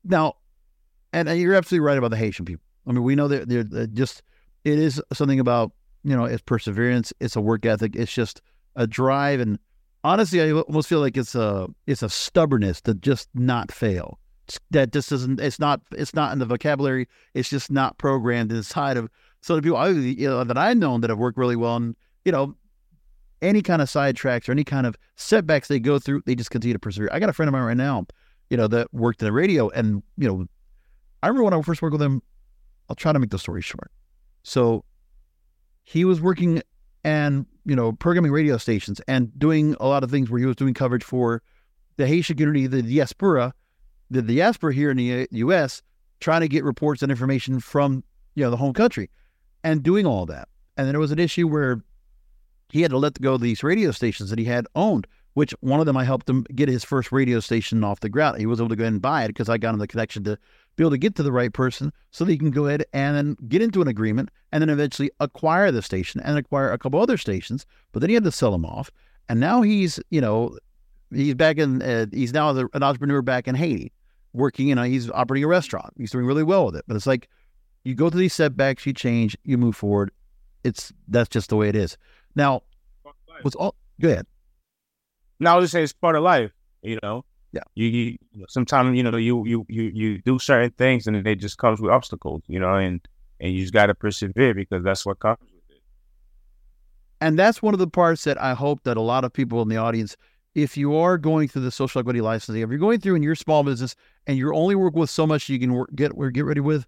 Now, 0.03 0.35
and, 1.15 1.29
and 1.29 1.39
you're 1.39 1.55
absolutely 1.55 1.85
right 1.85 1.97
about 1.97 2.11
the 2.11 2.17
Haitian 2.17 2.45
people. 2.45 2.65
I 2.85 2.91
mean, 2.91 3.03
we 3.03 3.15
know 3.15 3.29
that 3.29 3.47
they're, 3.47 3.63
they're 3.63 3.87
just, 3.87 4.21
it 4.65 4.77
is 4.77 5.01
something 5.13 5.39
about, 5.39 5.71
you 6.03 6.15
know, 6.15 6.25
it's 6.25 6.41
perseverance. 6.41 7.13
It's 7.19 7.35
a 7.35 7.41
work 7.41 7.65
ethic. 7.65 7.95
It's 7.95 8.13
just 8.13 8.41
a 8.75 8.85
drive. 8.85 9.39
And 9.39 9.57
honestly, 10.03 10.41
I 10.41 10.51
almost 10.51 10.89
feel 10.89 10.99
like 10.99 11.15
it's 11.15 11.33
a, 11.33 11.67
it's 11.87 12.03
a 12.03 12.09
stubbornness 12.09 12.81
to 12.81 12.93
just 12.93 13.29
not 13.33 13.71
fail 13.71 14.19
that 14.69 14.93
just 14.93 15.11
isn't 15.11 15.39
it's 15.39 15.57
not 15.57 15.81
it's 15.93 16.13
not 16.13 16.31
in 16.31 16.37
the 16.37 16.45
vocabulary 16.45 17.07
it's 17.33 17.49
just 17.49 17.71
not 17.71 17.97
programmed 17.97 18.51
inside 18.51 18.95
of 18.95 19.09
so 19.41 19.55
the 19.55 19.61
people 19.63 19.75
I, 19.75 19.89
you 19.89 20.27
know, 20.27 20.43
that 20.43 20.55
I've 20.55 20.77
known 20.77 21.01
that 21.01 21.09
have 21.09 21.17
worked 21.17 21.39
really 21.39 21.55
well 21.55 21.77
and 21.77 21.95
you 22.25 22.31
know 22.31 22.55
any 23.41 23.63
kind 23.63 23.81
of 23.81 23.87
sidetracks 23.87 24.47
or 24.47 24.51
any 24.51 24.63
kind 24.63 24.85
of 24.85 24.97
setbacks 25.15 25.67
they 25.67 25.79
go 25.79 25.97
through 25.97 26.21
they 26.27 26.35
just 26.35 26.51
continue 26.51 26.73
to 26.73 26.79
persevere 26.79 27.09
I 27.11 27.19
got 27.19 27.29
a 27.29 27.33
friend 27.33 27.47
of 27.49 27.53
mine 27.53 27.63
right 27.63 27.75
now 27.75 28.05
you 28.51 28.57
know 28.57 28.67
that 28.67 28.93
worked 28.93 29.19
in 29.21 29.25
the 29.25 29.31
radio 29.31 29.69
and 29.69 30.03
you 30.15 30.27
know 30.27 30.45
I 31.23 31.27
remember 31.27 31.43
when 31.43 31.53
I 31.53 31.61
first 31.61 31.81
worked 31.81 31.93
with 31.93 32.01
him 32.01 32.21
I'll 32.89 32.95
try 32.95 33.13
to 33.13 33.19
make 33.19 33.31
the 33.31 33.39
story 33.39 33.61
short 33.61 33.91
so 34.43 34.83
he 35.83 36.05
was 36.05 36.21
working 36.21 36.61
and 37.03 37.45
you 37.65 37.75
know 37.75 37.91
programming 37.93 38.31
radio 38.31 38.57
stations 38.57 39.01
and 39.07 39.37
doing 39.37 39.75
a 39.79 39.87
lot 39.87 40.03
of 40.03 40.11
things 40.11 40.29
where 40.29 40.39
he 40.39 40.45
was 40.45 40.55
doing 40.55 40.73
coverage 40.73 41.03
for 41.03 41.41
the 41.97 42.07
Haitian 42.07 42.37
community 42.37 42.67
the 42.67 42.81
diaspora 42.81 43.53
the 44.09 44.21
diaspora 44.21 44.73
here 44.73 44.91
in 44.91 44.97
the 44.97 45.27
U.S. 45.31 45.81
trying 46.19 46.41
to 46.41 46.47
get 46.47 46.63
reports 46.63 47.01
and 47.01 47.11
information 47.11 47.59
from 47.59 48.03
you 48.35 48.43
know 48.43 48.49
the 48.49 48.57
home 48.57 48.73
country, 48.73 49.09
and 49.63 49.83
doing 49.83 50.05
all 50.05 50.25
that. 50.25 50.47
And 50.77 50.85
then 50.85 50.93
there 50.93 50.99
was 50.99 51.11
an 51.11 51.19
issue 51.19 51.47
where 51.47 51.81
he 52.69 52.81
had 52.81 52.91
to 52.91 52.97
let 52.97 53.19
go 53.21 53.35
of 53.35 53.41
these 53.41 53.63
radio 53.63 53.91
stations 53.91 54.29
that 54.29 54.39
he 54.39 54.45
had 54.45 54.67
owned, 54.75 55.07
which 55.33 55.51
one 55.61 55.79
of 55.79 55.85
them 55.85 55.97
I 55.97 56.03
helped 56.03 56.29
him 56.29 56.43
get 56.53 56.67
his 56.67 56.83
first 56.83 57.11
radio 57.11 57.39
station 57.39 57.83
off 57.83 58.01
the 58.01 58.09
ground. 58.09 58.39
He 58.39 58.45
was 58.45 58.59
able 58.59 58.69
to 58.69 58.75
go 58.75 58.83
ahead 58.83 58.93
and 58.93 59.01
buy 59.01 59.23
it 59.23 59.29
because 59.29 59.49
I 59.49 59.57
got 59.57 59.73
him 59.73 59.79
the 59.79 59.87
connection 59.87 60.23
to 60.25 60.37
be 60.75 60.83
able 60.83 60.91
to 60.91 60.97
get 60.97 61.15
to 61.15 61.23
the 61.23 61.31
right 61.31 61.53
person 61.53 61.91
so 62.11 62.25
that 62.25 62.31
you 62.31 62.39
can 62.39 62.51
go 62.51 62.67
ahead 62.67 62.85
and 62.93 63.15
then 63.15 63.37
get 63.47 63.61
into 63.61 63.81
an 63.81 63.87
agreement 63.87 64.29
and 64.51 64.61
then 64.61 64.69
eventually 64.69 65.11
acquire 65.19 65.71
the 65.71 65.81
station 65.81 66.21
and 66.21 66.37
acquire 66.37 66.71
a 66.71 66.77
couple 66.77 67.01
other 67.01 67.17
stations. 67.17 67.65
But 67.91 67.99
then 67.99 68.09
he 68.09 68.13
had 68.13 68.23
to 68.25 68.31
sell 68.31 68.51
them 68.51 68.65
off. 68.65 68.91
And 69.29 69.39
now 69.39 69.61
he's, 69.61 69.99
you 70.09 70.21
know, 70.21 70.57
he's 71.11 71.33
back 71.35 71.57
in, 71.57 71.81
uh, 71.81 72.07
he's 72.11 72.33
now 72.33 72.49
an 72.49 72.83
entrepreneur 72.83 73.21
back 73.21 73.47
in 73.47 73.55
Haiti 73.55 73.91
working, 74.33 74.67
you 74.67 74.75
know, 74.75 74.83
he's 74.83 75.09
operating 75.11 75.45
a 75.45 75.47
restaurant. 75.47 75.93
He's 75.97 76.11
doing 76.11 76.25
really 76.25 76.43
well 76.43 76.65
with 76.65 76.75
it. 76.75 76.83
But 76.87 76.95
it's 76.95 77.07
like 77.07 77.29
you 77.83 77.95
go 77.95 78.09
through 78.09 78.19
these 78.19 78.33
setbacks, 78.33 78.85
you 78.85 78.93
change, 78.93 79.37
you 79.43 79.57
move 79.57 79.75
forward. 79.75 80.11
It's, 80.63 80.91
that's 81.07 81.29
just 81.29 81.49
the 81.49 81.55
way 81.55 81.69
it 81.69 81.75
is. 81.75 81.97
Now, 82.35 82.63
what's 83.41 83.55
all, 83.55 83.75
go 84.01 84.09
ahead. 84.09 84.27
Now, 85.39 85.53
I 85.53 85.57
was 85.57 85.65
just 85.65 85.73
saying 85.73 85.83
it's 85.83 85.93
part 85.93 86.15
of 86.15 86.23
life, 86.23 86.51
you 86.81 86.99
know? 87.01 87.23
Yeah. 87.55 87.63
You, 87.75 87.87
you 87.87 88.17
sometimes 88.49 88.97
you 88.97 89.03
know 89.03 89.15
you 89.15 89.45
you 89.45 89.65
you 89.69 89.83
you 89.83 90.21
do 90.23 90.37
certain 90.39 90.71
things 90.71 91.07
and 91.07 91.15
it 91.25 91.35
just 91.37 91.57
comes 91.57 91.79
with 91.79 91.89
obstacles, 91.89 92.43
you 92.47 92.59
know, 92.59 92.75
and 92.75 92.99
and 93.39 93.53
you 93.53 93.61
just 93.61 93.73
got 93.73 93.85
to 93.85 93.95
persevere 93.95 94.53
because 94.53 94.83
that's 94.83 95.05
what 95.05 95.19
comes 95.19 95.39
with 95.39 95.77
it. 95.77 95.81
And 97.21 97.39
that's 97.39 97.61
one 97.61 97.73
of 97.73 97.79
the 97.79 97.87
parts 97.87 98.25
that 98.25 98.41
I 98.41 98.55
hope 98.55 98.83
that 98.83 98.97
a 98.97 99.01
lot 99.01 99.23
of 99.23 99.31
people 99.31 99.61
in 99.61 99.69
the 99.69 99.77
audience, 99.77 100.17
if 100.53 100.75
you 100.75 100.97
are 100.97 101.17
going 101.17 101.47
through 101.47 101.61
the 101.61 101.71
social 101.71 101.99
equity 101.99 102.19
licensing, 102.19 102.61
if 102.61 102.69
you're 102.69 102.77
going 102.77 102.99
through 102.99 103.15
in 103.15 103.23
your 103.23 103.35
small 103.35 103.63
business 103.63 103.95
and 104.27 104.37
you're 104.37 104.53
only 104.53 104.75
work 104.75 104.93
with 104.93 105.09
so 105.09 105.25
much 105.25 105.47
you 105.47 105.57
can 105.57 105.73
work, 105.73 105.89
get 105.95 106.11
or 106.13 106.31
get 106.31 106.43
ready 106.43 106.59
with, 106.59 106.85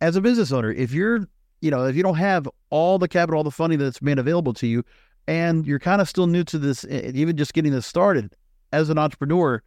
as 0.00 0.16
a 0.16 0.22
business 0.22 0.50
owner, 0.50 0.72
if 0.72 0.92
you're 0.92 1.28
you 1.60 1.70
know 1.70 1.84
if 1.84 1.94
you 1.94 2.02
don't 2.02 2.16
have 2.16 2.48
all 2.70 2.98
the 2.98 3.08
capital, 3.08 3.36
all 3.36 3.44
the 3.44 3.50
funding 3.50 3.78
that's 3.78 4.00
made 4.00 4.18
available 4.18 4.54
to 4.54 4.66
you, 4.66 4.82
and 5.28 5.66
you're 5.66 5.78
kind 5.78 6.00
of 6.00 6.08
still 6.08 6.26
new 6.26 6.44
to 6.44 6.58
this, 6.58 6.86
even 6.86 7.36
just 7.36 7.52
getting 7.52 7.72
this 7.72 7.84
started 7.84 8.34
as 8.72 8.88
an 8.88 8.96
entrepreneur 8.96 9.62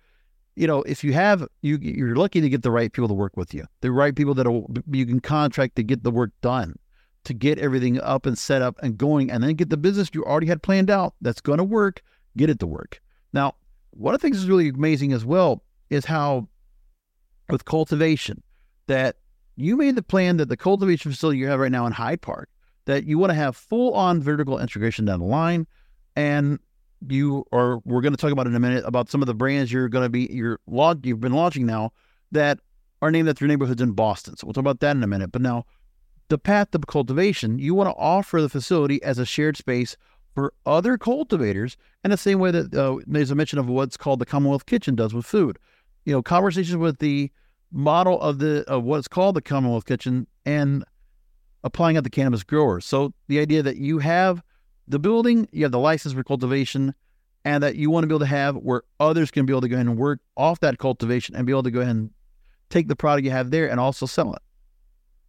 you 0.56 0.68
know, 0.68 0.82
if 0.84 1.04
you 1.04 1.14
have 1.14 1.48
you 1.62 1.78
you're 1.82 2.16
lucky 2.16 2.42
to 2.42 2.50
get 2.50 2.64
the 2.64 2.72
right 2.72 2.92
people 2.92 3.08
to 3.08 3.14
work 3.14 3.38
with 3.38 3.54
you, 3.54 3.66
the 3.82 3.92
right 3.92 4.16
people 4.16 4.34
that 4.36 4.46
you 4.92 5.06
can 5.06 5.20
contract 5.20 5.76
to 5.78 5.84
get 5.84 6.04
the 6.04 6.12
work 6.12 6.32
done, 6.42 6.76
to 7.24 7.34
get 7.34 7.60
everything 7.60 8.00
up 8.02 8.26
and 8.26 8.38
set 8.38 8.62
up 8.62 8.78
and 8.82 8.98
going, 8.98 9.32
and 9.32 9.44
then 9.44 9.56
get 9.56 9.70
the 9.70 9.78
business 9.78 10.10
you 10.14 10.24
already 10.24 10.48
had 10.48 10.62
planned 10.62 10.90
out 10.90 11.14
that's 11.22 11.42
going 11.42 11.58
to 11.58 11.64
work, 11.64 12.02
get 12.38 12.50
it 12.50 12.60
to 12.60 12.68
work. 12.68 13.02
Now, 13.34 13.56
one 13.92 14.14
of 14.14 14.22
the 14.22 14.28
things 14.28 14.38
that's 14.38 14.50
really 14.50 14.70
amazing 14.70 15.14
as 15.14 15.26
well 15.26 15.64
is 15.90 16.06
how 16.06 16.48
with 17.50 17.66
cultivation 17.66 18.44
that 18.88 19.18
you 19.56 19.76
made 19.76 19.96
the 19.96 20.04
plan 20.04 20.38
that 20.38 20.50
the 20.50 20.58
cultivation 20.58 21.12
facility 21.12 21.40
you 21.40 21.48
have 21.48 21.60
right 21.60 21.72
now 21.72 21.86
in 21.86 21.92
Hyde 21.92 22.22
Park 22.22 22.50
that 22.86 23.06
you 23.06 23.18
want 23.18 23.30
to 23.30 23.36
have 23.36 23.56
full 23.56 23.94
on 23.94 24.22
vertical 24.22 24.58
integration 24.60 25.06
down 25.06 25.20
the 25.20 25.26
line 25.26 25.68
and 26.16 26.60
you 27.08 27.46
or 27.52 27.82
we're 27.86 28.02
going 28.02 28.14
to 28.14 28.18
talk 28.18 28.32
about 28.32 28.48
in 28.48 28.56
a 28.56 28.60
minute 28.60 28.84
about 28.86 29.10
some 29.10 29.22
of 29.22 29.28
the 29.28 29.34
brands 29.34 29.72
you're 29.72 29.90
going 29.90 30.06
to 30.06 30.10
be 30.10 30.28
you're 30.32 30.60
you've 31.04 31.22
been 31.22 31.34
launching 31.34 31.66
now 31.66 31.92
that 32.32 32.60
are 33.02 33.12
named 33.12 33.30
after 33.30 33.48
neighborhoods 33.48 33.82
in 33.82 33.92
Boston. 33.92 34.36
So 34.36 34.46
we'll 34.46 34.54
talk 34.54 34.62
about 34.62 34.82
that 34.82 34.96
in 34.96 35.04
a 35.04 35.08
minute. 35.08 35.32
But 35.32 35.42
now, 35.42 35.66
the 36.28 36.38
path 36.38 36.72
to 36.72 36.80
cultivation, 36.80 37.58
you 37.60 37.74
want 37.74 37.90
to 37.90 37.96
offer 37.96 38.42
the 38.42 38.50
facility 38.50 39.02
as 39.04 39.18
a 39.18 39.26
shared 39.26 39.58
space 39.58 39.96
for 40.36 40.54
other 40.66 40.98
cultivators, 40.98 41.76
and 42.04 42.14
the 42.14 42.18
same 42.18 42.40
way 42.40 42.52
that 42.52 42.74
uh, 42.74 42.98
there's 43.08 43.32
a 43.32 43.36
mention 43.36 43.58
of 43.58 43.68
what's 43.68 43.98
called 43.98 44.20
the 44.20 44.26
Commonwealth 44.26 44.66
Kitchen 44.66 44.96
does 44.96 45.14
with 45.14 45.26
food. 45.26 45.58
You 46.06 46.14
know, 46.14 46.22
conversations 46.22 46.78
with 46.78 47.00
the 47.00 47.32
model 47.72 48.20
of 48.22 48.40
the 48.40 48.64
of 48.68 48.84
what's 48.84 49.08
called 49.08 49.36
the 49.36 49.42
Commonwealth 49.42 49.86
Kitchen 49.86 50.28
and 50.46 50.84
applying 51.64 51.98
at 51.98 52.04
the 52.04 52.10
cannabis 52.10 52.44
growers. 52.44 52.86
So 52.86 53.14
the 53.28 53.40
idea 53.40 53.64
that 53.64 53.78
you 53.78 54.00
have 54.00 54.44
the 54.90 55.00
building, 55.00 55.48
you 55.52 55.64
have 55.64 55.72
the 55.72 55.80
license 55.80 56.14
for 56.14 56.24
cultivation, 56.24 56.94
and 57.46 57.64
that 57.64 57.76
you 57.76 57.90
want 57.90 58.04
to 58.04 58.08
be 58.08 58.14
able 58.14 58.20
to 58.20 58.26
have 58.26 58.56
where 58.56 58.82
others 59.00 59.32
can 59.32 59.46
be 59.46 59.54
able 59.54 59.62
to 59.62 59.70
go 59.70 59.76
ahead 59.76 59.88
and 59.88 59.98
work 59.98 60.20
off 60.36 60.60
that 60.60 60.78
cultivation 60.78 61.36
and 61.36 61.46
be 61.46 61.54
able 61.54 61.64
to 61.64 61.72
go 61.72 61.80
ahead 61.80 61.96
and 61.96 62.10
take 62.70 62.88
the 62.88 62.96
product 62.96 63.24
you 63.24 63.32
have 63.32 63.52
there 63.52 63.70
and 63.70 63.80
also 63.80 64.06
sell 64.06 64.34
it. 64.34 64.42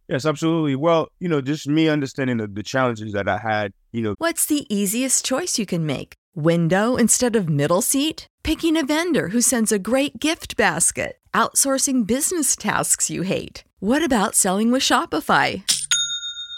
Yes, 0.09 0.25
absolutely. 0.25 0.75
Well, 0.75 1.07
you 1.19 1.29
know, 1.29 1.39
just 1.39 1.67
me 1.67 1.87
understanding 1.87 2.37
the, 2.37 2.47
the 2.47 2.63
challenges 2.63 3.13
that 3.13 3.29
I 3.29 3.37
had, 3.37 3.71
you 3.93 4.01
know. 4.01 4.15
What's 4.17 4.45
the 4.45 4.65
easiest 4.73 5.23
choice 5.23 5.57
you 5.57 5.65
can 5.65 5.85
make? 5.85 6.15
Window 6.35 6.97
instead 6.97 7.35
of 7.35 7.47
middle 7.47 7.81
seat? 7.81 8.27
Picking 8.43 8.75
a 8.75 8.85
vendor 8.85 9.29
who 9.29 9.39
sends 9.39 9.71
a 9.71 9.79
great 9.79 10.19
gift 10.19 10.57
basket? 10.57 11.17
Outsourcing 11.33 12.05
business 12.05 12.57
tasks 12.57 13.09
you 13.09 13.21
hate? 13.21 13.63
What 13.79 14.03
about 14.03 14.35
selling 14.35 14.69
with 14.71 14.83
Shopify? 14.83 15.63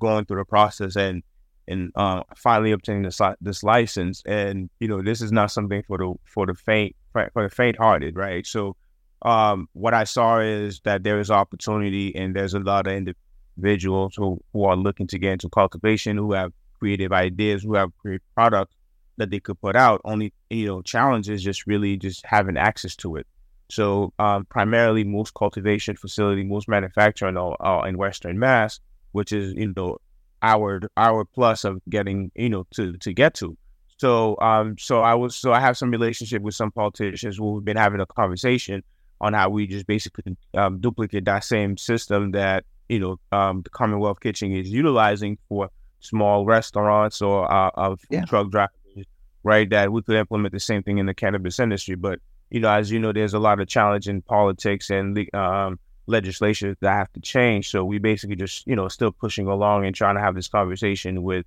going 0.00 0.24
through 0.24 0.38
the 0.38 0.44
process 0.44 0.96
and 0.96 1.22
and 1.68 1.92
uh, 1.96 2.22
finally 2.34 2.72
obtaining 2.72 3.02
this 3.02 3.20
this 3.40 3.62
license. 3.62 4.22
And 4.26 4.70
you 4.80 4.88
know, 4.88 5.02
this 5.02 5.20
is 5.20 5.30
not 5.30 5.50
something 5.50 5.82
for 5.82 5.98
the 5.98 6.14
for 6.24 6.46
the 6.46 6.54
faint 6.54 6.96
for 7.12 7.42
the 7.42 7.50
faint-hearted, 7.50 8.16
right? 8.16 8.46
So, 8.46 8.76
um, 9.22 9.68
what 9.72 9.94
I 9.94 10.04
saw 10.04 10.38
is 10.38 10.80
that 10.84 11.02
there 11.02 11.20
is 11.20 11.30
opportunity, 11.30 12.14
and 12.14 12.34
there's 12.34 12.54
a 12.54 12.60
lot 12.60 12.86
of 12.86 12.92
individuals 12.92 14.14
who, 14.16 14.40
who 14.52 14.64
are 14.64 14.76
looking 14.76 15.06
to 15.08 15.18
get 15.18 15.32
into 15.32 15.48
cultivation, 15.48 16.16
who 16.16 16.32
have 16.32 16.52
creative 16.78 17.12
ideas, 17.12 17.62
who 17.62 17.74
have 17.74 17.90
great 17.98 18.20
products 18.34 18.74
that 19.16 19.30
they 19.30 19.40
could 19.40 19.60
put 19.60 19.74
out. 19.74 20.00
Only 20.04 20.32
you 20.50 20.66
know, 20.66 20.82
challenge 20.82 21.28
is 21.28 21.42
just 21.42 21.66
really 21.66 21.96
just 21.96 22.24
having 22.24 22.56
access 22.56 22.94
to 22.96 23.16
it. 23.16 23.26
So, 23.70 24.12
um, 24.18 24.46
primarily, 24.46 25.04
most 25.04 25.34
cultivation 25.34 25.96
facility, 25.96 26.44
most 26.44 26.68
manufacturing 26.68 27.36
are 27.36 27.88
in 27.88 27.98
Western 27.98 28.38
Mass 28.38 28.80
which 29.12 29.32
is 29.32 29.54
you 29.54 29.72
know 29.76 29.98
hour 30.42 30.80
hour 30.96 31.24
plus 31.24 31.64
of 31.64 31.80
getting 31.88 32.30
you 32.34 32.48
know 32.48 32.66
to 32.74 32.96
to 32.98 33.12
get 33.12 33.34
to. 33.34 33.56
So 33.98 34.38
um 34.40 34.76
so 34.78 35.00
I 35.00 35.14
was 35.14 35.34
so 35.36 35.52
I 35.52 35.60
have 35.60 35.76
some 35.76 35.90
relationship 35.90 36.42
with 36.42 36.54
some 36.54 36.70
politicians 36.70 37.36
who've 37.36 37.64
been 37.64 37.76
having 37.76 38.00
a 38.00 38.06
conversation 38.06 38.82
on 39.20 39.32
how 39.32 39.48
we 39.50 39.66
just 39.66 39.86
basically 39.86 40.36
um, 40.54 40.78
duplicate 40.80 41.24
that 41.24 41.44
same 41.44 41.76
system 41.76 42.32
that 42.32 42.64
you 42.88 43.00
know 43.00 43.18
um, 43.32 43.62
the 43.62 43.70
Commonwealth 43.70 44.20
Kitchen 44.20 44.52
is 44.52 44.70
utilizing 44.70 45.38
for 45.48 45.70
small 46.00 46.44
restaurants 46.44 47.20
or 47.20 47.50
uh, 47.50 47.70
of 47.74 48.00
yeah. 48.10 48.24
truck 48.24 48.50
drivers, 48.50 49.06
right? 49.42 49.68
That 49.70 49.92
we 49.92 50.02
could 50.02 50.16
implement 50.16 50.52
the 50.52 50.60
same 50.60 50.82
thing 50.82 50.98
in 50.98 51.06
the 51.06 51.14
cannabis 51.14 51.58
industry, 51.58 51.96
but 51.96 52.20
you 52.50 52.60
know, 52.60 52.70
as 52.70 52.90
you 52.90 52.98
know, 52.98 53.12
there's 53.12 53.34
a 53.34 53.38
lot 53.38 53.60
of 53.60 53.68
challenge 53.68 54.08
in 54.08 54.22
politics 54.22 54.90
and 54.90 55.18
um, 55.34 55.78
legislation 56.08 56.76
that 56.80 56.92
have 56.92 57.12
to 57.12 57.20
change. 57.20 57.70
So 57.70 57.84
we 57.84 57.98
basically 57.98 58.36
just, 58.36 58.66
you 58.66 58.74
know, 58.74 58.88
still 58.88 59.12
pushing 59.12 59.46
along 59.46 59.86
and 59.86 59.94
trying 59.94 60.16
to 60.16 60.20
have 60.20 60.34
this 60.34 60.48
conversation 60.48 61.22
with 61.22 61.46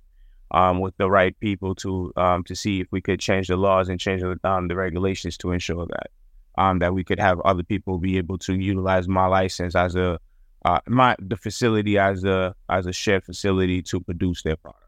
um, 0.52 0.80
with 0.80 0.96
the 0.98 1.10
right 1.10 1.38
people 1.40 1.74
to 1.76 2.12
um, 2.16 2.44
to 2.44 2.54
see 2.54 2.80
if 2.80 2.86
we 2.90 3.00
could 3.00 3.20
change 3.20 3.48
the 3.48 3.56
laws 3.56 3.88
and 3.88 3.98
change 3.98 4.20
the, 4.22 4.38
um, 4.44 4.68
the 4.68 4.76
regulations 4.76 5.36
to 5.38 5.52
ensure 5.52 5.86
that 5.86 6.10
um, 6.56 6.78
that 6.78 6.94
we 6.94 7.04
could 7.04 7.18
have 7.18 7.40
other 7.40 7.62
people 7.62 7.98
be 7.98 8.18
able 8.18 8.38
to 8.38 8.54
utilize 8.54 9.08
my 9.08 9.26
license 9.26 9.74
as 9.74 9.94
a 9.96 10.18
uh, 10.64 10.80
my 10.86 11.16
the 11.18 11.36
facility 11.36 11.98
as 11.98 12.24
a 12.24 12.54
as 12.68 12.86
a 12.86 12.92
shared 12.92 13.24
facility 13.24 13.82
to 13.82 14.00
produce 14.00 14.42
their 14.42 14.56
product. 14.56 14.86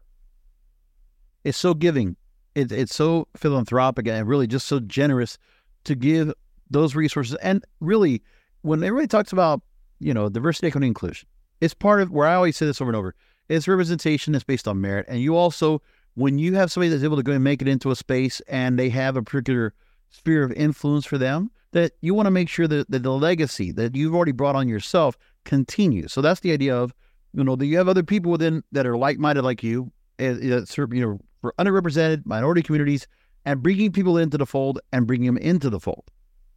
It's 1.43 1.57
so 1.57 1.73
giving. 1.73 2.15
It, 2.55 2.71
it's 2.71 2.95
so 2.95 3.27
philanthropic 3.35 4.07
and 4.07 4.27
really 4.27 4.47
just 4.47 4.67
so 4.67 4.79
generous 4.79 5.37
to 5.83 5.95
give 5.95 6.33
those 6.69 6.95
resources. 6.95 7.35
And 7.41 7.65
really, 7.79 8.21
when 8.65 8.83
everybody 8.83 9.07
talks 9.07 9.31
about 9.31 9.61
you 9.99 10.13
know 10.13 10.29
diversity, 10.29 10.67
equity, 10.67 10.87
inclusion, 10.87 11.27
it's 11.61 11.73
part 11.73 12.01
of 12.01 12.11
where 12.11 12.27
I 12.27 12.35
always 12.35 12.57
say 12.57 12.65
this 12.65 12.81
over 12.81 12.89
and 12.89 12.97
over. 12.97 13.15
It's 13.47 13.67
representation 13.67 14.33
that's 14.33 14.43
based 14.43 14.67
on 14.67 14.81
merit, 14.81 15.05
and 15.07 15.21
you 15.21 15.35
also 15.35 15.81
when 16.15 16.39
you 16.39 16.55
have 16.55 16.71
somebody 16.71 16.89
that's 16.89 17.03
able 17.03 17.17
to 17.17 17.23
go 17.23 17.33
and 17.33 17.43
make 17.43 17.61
it 17.61 17.67
into 17.67 17.91
a 17.91 17.95
space 17.95 18.41
and 18.47 18.79
they 18.79 18.89
have 18.89 19.17
a 19.17 19.21
particular 19.21 19.73
sphere 20.09 20.43
of 20.43 20.51
influence 20.53 21.05
for 21.05 21.17
them, 21.17 21.51
that 21.73 21.91
you 22.01 22.13
want 22.13 22.25
to 22.25 22.31
make 22.31 22.47
sure 22.47 22.67
that, 22.67 22.89
that 22.89 23.03
the 23.03 23.11
legacy 23.11 23.71
that 23.73 23.95
you've 23.95 24.15
already 24.15 24.31
brought 24.31 24.55
on 24.55 24.67
yourself 24.67 25.17
continues. 25.43 26.13
So 26.13 26.21
that's 26.21 26.39
the 26.39 26.53
idea 26.53 26.75
of, 26.75 26.93
you 27.33 27.43
know, 27.43 27.57
that 27.57 27.65
you 27.65 27.77
have 27.77 27.89
other 27.89 28.01
people 28.01 28.31
within 28.31 28.63
that 28.71 28.87
are 28.87 28.95
like-minded 28.95 29.43
like 29.43 29.61
you, 29.61 29.91
eh, 30.19 30.37
eh, 30.41 30.49
that 30.49 30.69
serve, 30.69 30.93
you 30.93 31.01
know, 31.01 31.19
for 31.41 31.53
underrepresented 31.59 32.25
minority 32.25 32.61
communities, 32.61 33.07
and 33.43 33.61
bringing 33.61 33.91
people 33.91 34.17
into 34.17 34.37
the 34.37 34.45
fold 34.45 34.79
and 34.93 35.05
bringing 35.05 35.27
them 35.27 35.37
into 35.37 35.69
the 35.69 35.81
fold. 35.81 36.05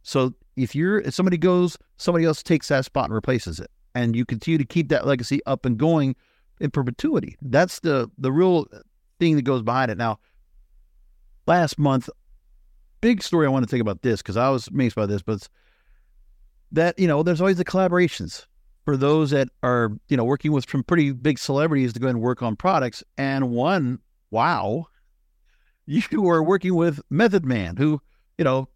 So 0.03 0.33
if 0.59 0.75
you're 0.75 0.99
if 0.99 1.13
somebody 1.13 1.37
goes, 1.37 1.77
somebody 1.97 2.25
else 2.25 2.43
takes 2.43 2.67
that 2.67 2.85
spot 2.85 3.05
and 3.05 3.13
replaces 3.13 3.59
it, 3.59 3.71
and 3.95 4.15
you 4.15 4.25
continue 4.25 4.57
to 4.57 4.65
keep 4.65 4.89
that 4.89 5.07
legacy 5.07 5.41
up 5.45 5.65
and 5.65 5.77
going 5.77 6.15
in 6.59 6.71
perpetuity. 6.71 7.37
That's 7.41 7.79
the 7.79 8.09
the 8.17 8.31
real 8.31 8.67
thing 9.19 9.35
that 9.35 9.43
goes 9.43 9.61
behind 9.61 9.91
it. 9.91 9.97
Now, 9.97 10.19
last 11.47 11.77
month, 11.77 12.09
big 13.01 13.23
story 13.23 13.47
I 13.47 13.49
want 13.49 13.63
to 13.63 13.69
think 13.69 13.81
about 13.81 14.01
this 14.01 14.21
because 14.21 14.37
I 14.37 14.49
was 14.49 14.67
amazed 14.67 14.95
by 14.95 15.05
this, 15.05 15.21
but 15.21 15.47
that, 16.71 16.97
you 16.99 17.07
know, 17.07 17.23
there's 17.23 17.41
always 17.41 17.57
the 17.57 17.65
collaborations 17.65 18.45
for 18.85 18.95
those 18.97 19.31
that 19.31 19.49
are, 19.63 19.91
you 20.07 20.17
know, 20.17 20.23
working 20.23 20.51
with 20.51 20.69
some 20.69 20.83
pretty 20.83 21.11
big 21.11 21.39
celebrities 21.39 21.93
to 21.93 21.99
go 21.99 22.07
and 22.07 22.21
work 22.21 22.41
on 22.41 22.55
products. 22.55 23.03
And 23.17 23.51
one, 23.51 23.99
wow, 24.31 24.87
you 25.85 26.21
were 26.21 26.43
working 26.43 26.75
with 26.75 27.01
Method 27.09 27.45
Man, 27.45 27.75
who, 27.75 28.01
you 28.37 28.45
know, 28.45 28.69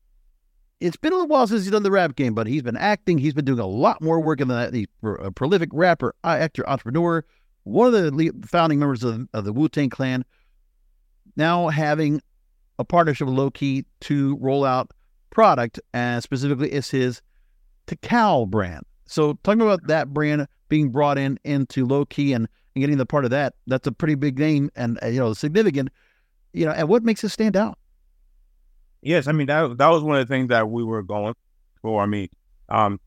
it's 0.83 0.97
been 0.97 1.13
a 1.13 1.15
little 1.15 1.29
while 1.29 1.47
since 1.47 1.63
he's 1.63 1.71
done 1.71 1.83
the 1.83 1.91
rap 1.91 2.15
game, 2.15 2.33
but 2.33 2.45
he's 2.45 2.61
been 2.61 2.75
acting. 2.75 3.17
He's 3.17 3.33
been 3.33 3.45
doing 3.45 3.59
a 3.59 3.65
lot 3.65 4.01
more 4.01 4.19
work 4.19 4.39
than 4.39 4.49
that. 4.49 4.73
He's 4.73 4.87
a 5.01 5.31
prolific 5.31 5.69
rapper, 5.71 6.13
actor, 6.25 6.67
entrepreneur, 6.67 7.23
one 7.63 7.87
of 7.87 7.93
the 7.93 8.31
founding 8.45 8.79
members 8.79 9.01
of, 9.01 9.27
of 9.33 9.45
the 9.45 9.53
Wu 9.53 9.69
Tang 9.69 9.89
Clan, 9.89 10.25
now 11.37 11.69
having 11.69 12.21
a 12.77 12.83
partnership 12.83 13.27
with 13.27 13.37
Lowkey 13.37 13.85
to 14.01 14.37
roll 14.41 14.65
out 14.65 14.91
product, 15.29 15.79
and 15.93 16.21
specifically 16.21 16.69
it's 16.69 16.89
his 16.89 17.21
Tical 17.87 18.49
brand. 18.49 18.83
So 19.05 19.39
talking 19.43 19.61
about 19.61 19.87
that 19.87 20.13
brand 20.13 20.47
being 20.67 20.89
brought 20.89 21.17
in 21.17 21.39
into 21.45 21.87
Lowkey 21.87 22.35
and, 22.35 22.47
and 22.75 22.81
getting 22.81 22.97
the 22.97 23.05
part 23.05 23.23
of 23.23 23.31
that, 23.31 23.53
that's 23.67 23.87
a 23.87 23.91
pretty 23.93 24.15
big 24.15 24.37
name 24.37 24.69
and 24.75 24.99
uh, 25.01 25.07
you 25.07 25.19
know 25.19 25.33
significant. 25.33 25.89
You 26.51 26.65
know, 26.65 26.71
and 26.71 26.89
what 26.89 27.03
makes 27.03 27.23
it 27.23 27.29
stand 27.29 27.55
out? 27.55 27.77
Yes, 29.03 29.27
I 29.27 29.33
mean 29.33 29.47
that 29.47 29.77
that 29.77 29.89
was 29.89 30.03
one 30.03 30.17
of 30.17 30.27
the 30.27 30.33
things 30.33 30.49
that 30.49 30.69
we 30.69 30.83
were 30.83 31.03
going 31.03 31.35
for. 31.81 32.01
I 32.01 32.05
mean, 32.05 32.29
um, 32.69 32.99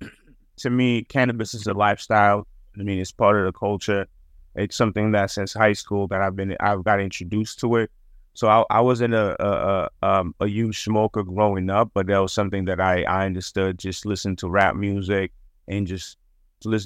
to 0.59 0.71
me, 0.71 1.05
cannabis 1.05 1.55
is 1.55 1.67
a 1.67 1.75
lifestyle. 1.75 2.47
I 2.79 2.83
mean, 2.83 2.99
it's 3.01 3.13
part 3.13 3.39
of 3.39 3.47
the 3.47 3.53
culture. 3.59 4.07
It's 4.57 4.77
something 4.77 5.13
that 5.13 5.31
since 5.31 5.55
high 5.55 5.75
school 5.75 6.09
that 6.09 6.23
I've 6.23 6.37
been 6.37 6.57
I've 6.61 6.85
got 6.85 7.01
introduced 7.01 7.61
to 7.61 7.77
it. 7.77 7.91
So 8.35 8.49
I, 8.49 8.65
I 8.71 8.81
wasn't 8.83 9.15
a 9.15 9.37
a, 9.45 9.91
a, 10.03 10.09
um, 10.09 10.35
a 10.41 10.49
huge 10.49 10.83
smoker 10.85 11.25
growing 11.25 11.71
up, 11.71 11.93
but 11.95 12.09
that 12.09 12.19
was 12.19 12.35
something 12.35 12.67
that 12.67 12.81
I, 12.81 13.05
I 13.05 13.27
understood. 13.27 13.79
Just 13.79 14.07
listen 14.07 14.37
to 14.39 14.51
rap 14.51 14.77
music 14.77 15.33
and 15.69 15.87
just 15.87 16.19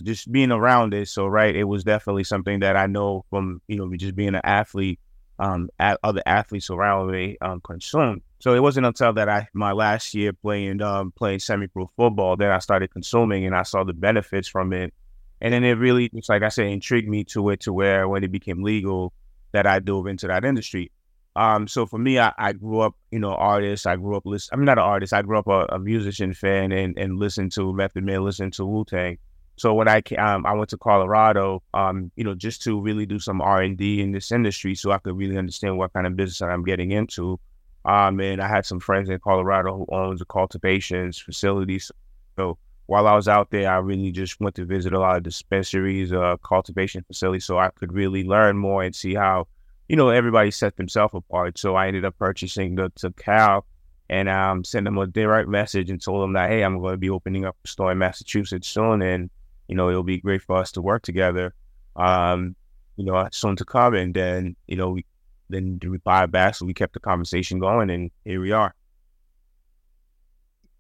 just 0.05 0.31
being 0.33 0.53
around 0.53 0.95
it. 0.95 1.09
So 1.09 1.27
right, 1.27 1.55
it 1.57 1.65
was 1.65 1.85
definitely 1.85 2.25
something 2.25 2.61
that 2.61 2.77
I 2.77 2.87
know 2.87 3.25
from 3.31 3.63
you 3.69 3.77
know 3.79 3.93
just 3.97 4.17
being 4.17 4.37
an 4.37 4.43
athlete, 4.45 5.01
um, 5.41 5.69
at 5.79 5.99
other 6.05 6.23
athletes 6.27 6.71
around 6.71 7.11
me 7.11 7.37
um, 7.41 7.61
consume. 7.61 8.23
So 8.39 8.55
it 8.55 8.61
wasn't 8.61 8.87
until 8.87 9.13
that 9.15 9.29
I 9.29 9.49
my 9.53 9.73
last 9.73 10.15
year 10.15 10.33
playing 10.33 10.81
um 10.83 11.13
playing 11.13 11.41
semi 11.41 11.67
pro 11.67 11.91
football 11.97 12.37
that 12.37 12.53
I 12.53 12.59
started 12.59 12.93
consuming 12.93 13.45
and 13.45 13.55
I 13.55 13.65
saw 13.65 13.83
the 13.85 13.93
benefits 13.93 14.49
from 14.49 14.73
it 14.73 14.95
and 15.41 15.55
then 15.55 15.65
it 15.65 15.73
really, 15.73 16.11
it's 16.13 16.29
like 16.29 16.43
I 16.43 16.49
said, 16.49 16.67
intrigued 16.67 17.09
me 17.09 17.25
to 17.25 17.51
it 17.51 17.61
to 17.61 17.73
where 17.73 18.09
when 18.09 18.23
it 18.25 18.33
became 18.33 18.63
legal 18.63 19.13
that 19.53 19.67
I 19.67 19.79
dove 19.79 20.07
into 20.07 20.27
that 20.27 20.45
industry. 20.45 20.93
Um, 21.35 21.67
so 21.67 21.87
for 21.87 21.99
me, 21.99 22.19
I, 22.19 22.33
I 22.37 22.53
grew 22.53 22.81
up, 22.81 22.95
you 23.11 23.19
know, 23.19 23.35
artist. 23.35 23.87
I 23.87 23.97
grew 23.97 24.17
up 24.17 24.27
listen. 24.27 24.51
I'm 24.53 24.65
not 24.65 24.79
an 24.79 24.85
artist. 24.85 25.13
I 25.13 25.23
grew 25.23 25.39
up 25.39 25.47
a, 25.47 25.67
a 25.71 25.79
musician 25.79 26.35
fan 26.35 26.73
and 26.73 26.99
and 26.99 27.19
listened 27.19 27.53
to 27.53 27.73
Method 27.73 28.05
Man, 28.05 28.25
listen 28.25 28.51
to 28.53 28.67
Wu 28.67 28.85
Tang. 28.85 29.17
So 29.61 29.75
when 29.75 29.89
I 29.89 30.01
um, 30.17 30.47
I 30.47 30.55
went 30.55 30.71
to 30.71 30.79
Colorado, 30.79 31.63
um, 31.75 32.11
you 32.17 32.25
know, 32.25 32.35
just 32.35 32.63
to 32.63 32.81
really 32.81 33.05
do 33.05 33.19
some 33.19 33.43
R 33.43 33.61
and 33.61 33.77
D 33.77 34.01
in 34.01 34.11
this 34.11 34.33
industry, 34.33 34.75
so 34.75 34.91
I 34.91 34.97
could 34.97 35.19
really 35.19 35.37
understand 35.37 35.77
what 35.77 35.93
kind 35.93 36.07
of 36.07 36.17
business 36.17 36.41
I'm 36.41 36.65
getting 36.65 36.93
into. 36.93 37.39
Um, 37.85 38.21
and 38.21 38.41
I 38.41 38.49
had 38.49 38.65
some 38.65 38.81
friends 38.81 39.11
in 39.11 39.19
Colorado 39.19 39.77
who 39.77 39.87
owns 39.95 40.23
a 40.23 40.25
cultivations 40.25 41.19
facilities. 41.19 41.93
So 42.37 42.57
while 42.87 43.07
I 43.07 43.15
was 43.15 43.29
out 43.29 43.51
there, 43.51 43.71
I 43.71 43.77
really 43.77 44.11
just 44.13 44.41
went 44.41 44.55
to 44.55 44.65
visit 44.65 44.95
a 44.95 44.99
lot 44.99 45.19
of 45.19 45.25
dispensaries, 45.25 46.11
uh, 46.11 46.39
cultivation 46.43 47.05
facilities, 47.07 47.45
so 47.45 47.59
I 47.59 47.69
could 47.69 47.93
really 47.93 48.25
learn 48.25 48.57
more 48.57 48.83
and 48.83 48.97
see 48.97 49.15
how, 49.15 49.47
you 49.91 49.97
know, 49.97 50.09
everybody 50.09 50.53
set 50.53 50.77
themselves 50.77 51.13
apart. 51.15 51.59
So 51.59 51.75
I 51.75 51.89
ended 51.89 52.07
up 52.07 52.17
purchasing 52.17 52.77
the 52.77 52.89
Tical 52.93 53.65
and 54.09 54.27
um, 54.27 54.65
sent 54.65 54.87
them 54.87 54.97
a 54.97 55.07
direct 55.07 55.51
message 55.51 55.91
and 55.91 56.01
told 56.01 56.23
them 56.23 56.33
that, 56.33 56.49
hey, 56.49 56.63
I'm 56.63 56.81
going 56.81 56.95
to 56.95 56.97
be 56.97 57.11
opening 57.11 57.45
up 57.45 57.59
a 57.63 57.69
store 57.69 57.93
in 57.93 57.99
Massachusetts 57.99 58.67
soon, 58.67 59.03
and 59.03 59.29
you 59.71 59.77
know, 59.77 59.89
it'll 59.89 60.03
be 60.03 60.19
great 60.19 60.43
for 60.43 60.57
us 60.57 60.73
to 60.73 60.83
work 60.83 61.03
together. 61.03 61.55
Um, 61.95 62.57
you 62.97 63.05
know, 63.05 63.15
I 63.15 63.29
just 63.29 63.43
wanted 63.45 63.59
to 63.59 63.65
come, 63.65 63.95
and 63.95 64.13
then 64.13 64.57
you 64.67 64.77
know, 64.77 64.91
we 64.91 65.07
then 65.49 65.79
we 65.83 65.99
buy 65.99 66.27
back, 66.27 66.57
so 66.57 66.67
we 66.67 66.75
kept 66.75 66.93
the 66.93 67.01
conversation 67.01 67.61
going, 67.61 67.89
and 67.89 68.11
here 68.25 68.41
we 68.41 68.51
are. 68.51 68.75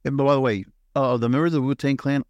And 0.04 0.16
by 0.16 0.34
the 0.34 0.40
way, 0.40 0.64
uh, 0.96 1.16
the 1.16 1.28
members 1.28 1.54
of 1.54 1.62
the 1.62 1.66
Wu 1.66 1.74
Tang 1.76 1.96
Clan, 1.96 2.24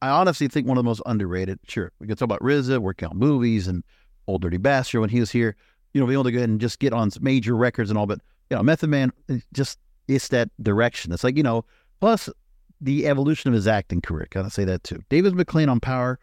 I 0.00 0.08
honestly 0.08 0.48
think 0.48 0.66
one 0.66 0.78
of 0.78 0.84
the 0.84 0.88
most 0.88 1.02
underrated. 1.04 1.58
Sure, 1.68 1.92
we 2.00 2.06
could 2.06 2.16
talk 2.16 2.24
about 2.24 2.40
RZA, 2.40 2.78
working 2.78 3.08
on 3.08 3.18
movies, 3.18 3.68
and 3.68 3.84
Ol' 4.26 4.38
Dirty 4.38 4.56
Bastard 4.56 5.02
when 5.02 5.10
he 5.10 5.20
was 5.20 5.30
here. 5.30 5.54
You 5.92 6.00
know, 6.00 6.06
be 6.06 6.14
able 6.14 6.24
to 6.24 6.32
go 6.32 6.38
ahead 6.38 6.48
and 6.48 6.60
just 6.60 6.78
get 6.78 6.94
on 6.94 7.10
major 7.20 7.54
records 7.54 7.90
and 7.90 7.98
all, 7.98 8.06
but 8.06 8.20
you 8.48 8.56
know, 8.56 8.62
Method 8.62 8.88
Man, 8.88 9.12
just 9.52 9.78
it's 10.08 10.28
that 10.28 10.48
direction. 10.62 11.12
It's 11.12 11.24
like 11.24 11.36
you 11.36 11.42
know, 11.42 11.66
plus 12.00 12.30
the 12.80 13.06
evolution 13.06 13.48
of 13.48 13.54
his 13.54 13.66
acting 13.66 14.00
career. 14.00 14.26
Gotta 14.30 14.50
say 14.50 14.64
that 14.64 14.84
too. 14.84 15.00
David 15.08 15.34
McLean 15.34 15.68
on 15.68 15.80
Power, 15.80 16.18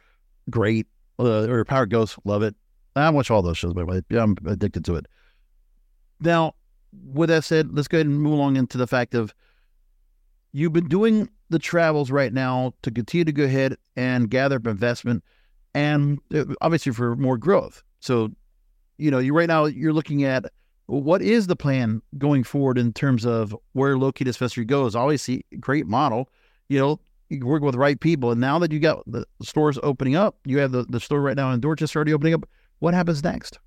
great. 0.49 0.87
Uh, 1.19 1.47
or 1.47 1.63
Power 1.63 1.85
Ghost, 1.85 2.17
love 2.25 2.41
it. 2.41 2.55
I 2.95 3.09
watch 3.09 3.29
all 3.29 3.41
those 3.41 3.57
shows, 3.57 3.73
by 3.73 3.81
the 3.81 3.85
way. 3.85 4.01
I'm 4.19 4.35
addicted 4.45 4.83
to 4.85 4.95
it. 4.95 5.05
Now, 6.19 6.55
with 7.05 7.29
that 7.29 7.43
said, 7.43 7.69
let's 7.75 7.87
go 7.87 7.97
ahead 7.97 8.07
and 8.07 8.19
move 8.19 8.33
along 8.33 8.55
into 8.55 8.77
the 8.77 8.87
fact 8.87 9.13
of 9.13 9.33
you've 10.51 10.73
been 10.73 10.87
doing 10.87 11.29
the 11.49 11.59
travels 11.59 12.11
right 12.11 12.33
now 12.33 12.73
to 12.81 12.91
continue 12.91 13.25
to 13.25 13.31
go 13.31 13.43
ahead 13.43 13.77
and 13.95 14.29
gather 14.29 14.55
up 14.55 14.67
investment 14.67 15.23
and 15.73 16.19
uh, 16.33 16.45
obviously 16.61 16.91
for 16.91 17.15
more 17.15 17.37
growth. 17.37 17.83
So, 17.99 18.29
you 18.97 19.11
know, 19.11 19.19
you 19.19 19.33
right 19.33 19.47
now 19.47 19.65
you're 19.65 19.93
looking 19.93 20.23
at 20.23 20.45
what 20.87 21.21
is 21.21 21.47
the 21.47 21.55
plan 21.55 22.01
going 22.17 22.43
forward 22.43 22.77
in 22.77 22.93
terms 22.93 23.25
of 23.25 23.55
where 23.73 23.95
Lowkey 23.95 24.25
Dispensary 24.25 24.65
goes. 24.65 24.95
Obviously, 24.95 25.45
great 25.59 25.87
model. 25.87 26.29
You 26.73 26.79
know, 26.79 26.99
you 27.29 27.45
work 27.45 27.61
with 27.61 27.73
the 27.73 27.79
right 27.79 27.99
people. 27.99 28.31
And 28.31 28.41
now 28.41 28.57
that 28.57 28.71
you 28.71 28.79
got 28.79 29.03
the 29.05 29.25
stores 29.43 29.77
opening 29.83 30.15
up, 30.15 30.37
you 30.43 30.57
have 30.57 30.71
the, 30.71 30.85
the 30.89 30.99
store 30.99 31.21
right 31.21 31.37
now 31.37 31.51
in 31.51 31.59
Dorchester 31.59 31.99
already 31.99 32.13
opening 32.13 32.33
up. 32.33 32.49
What 32.79 32.95
happens 32.95 33.23
next? 33.23 33.59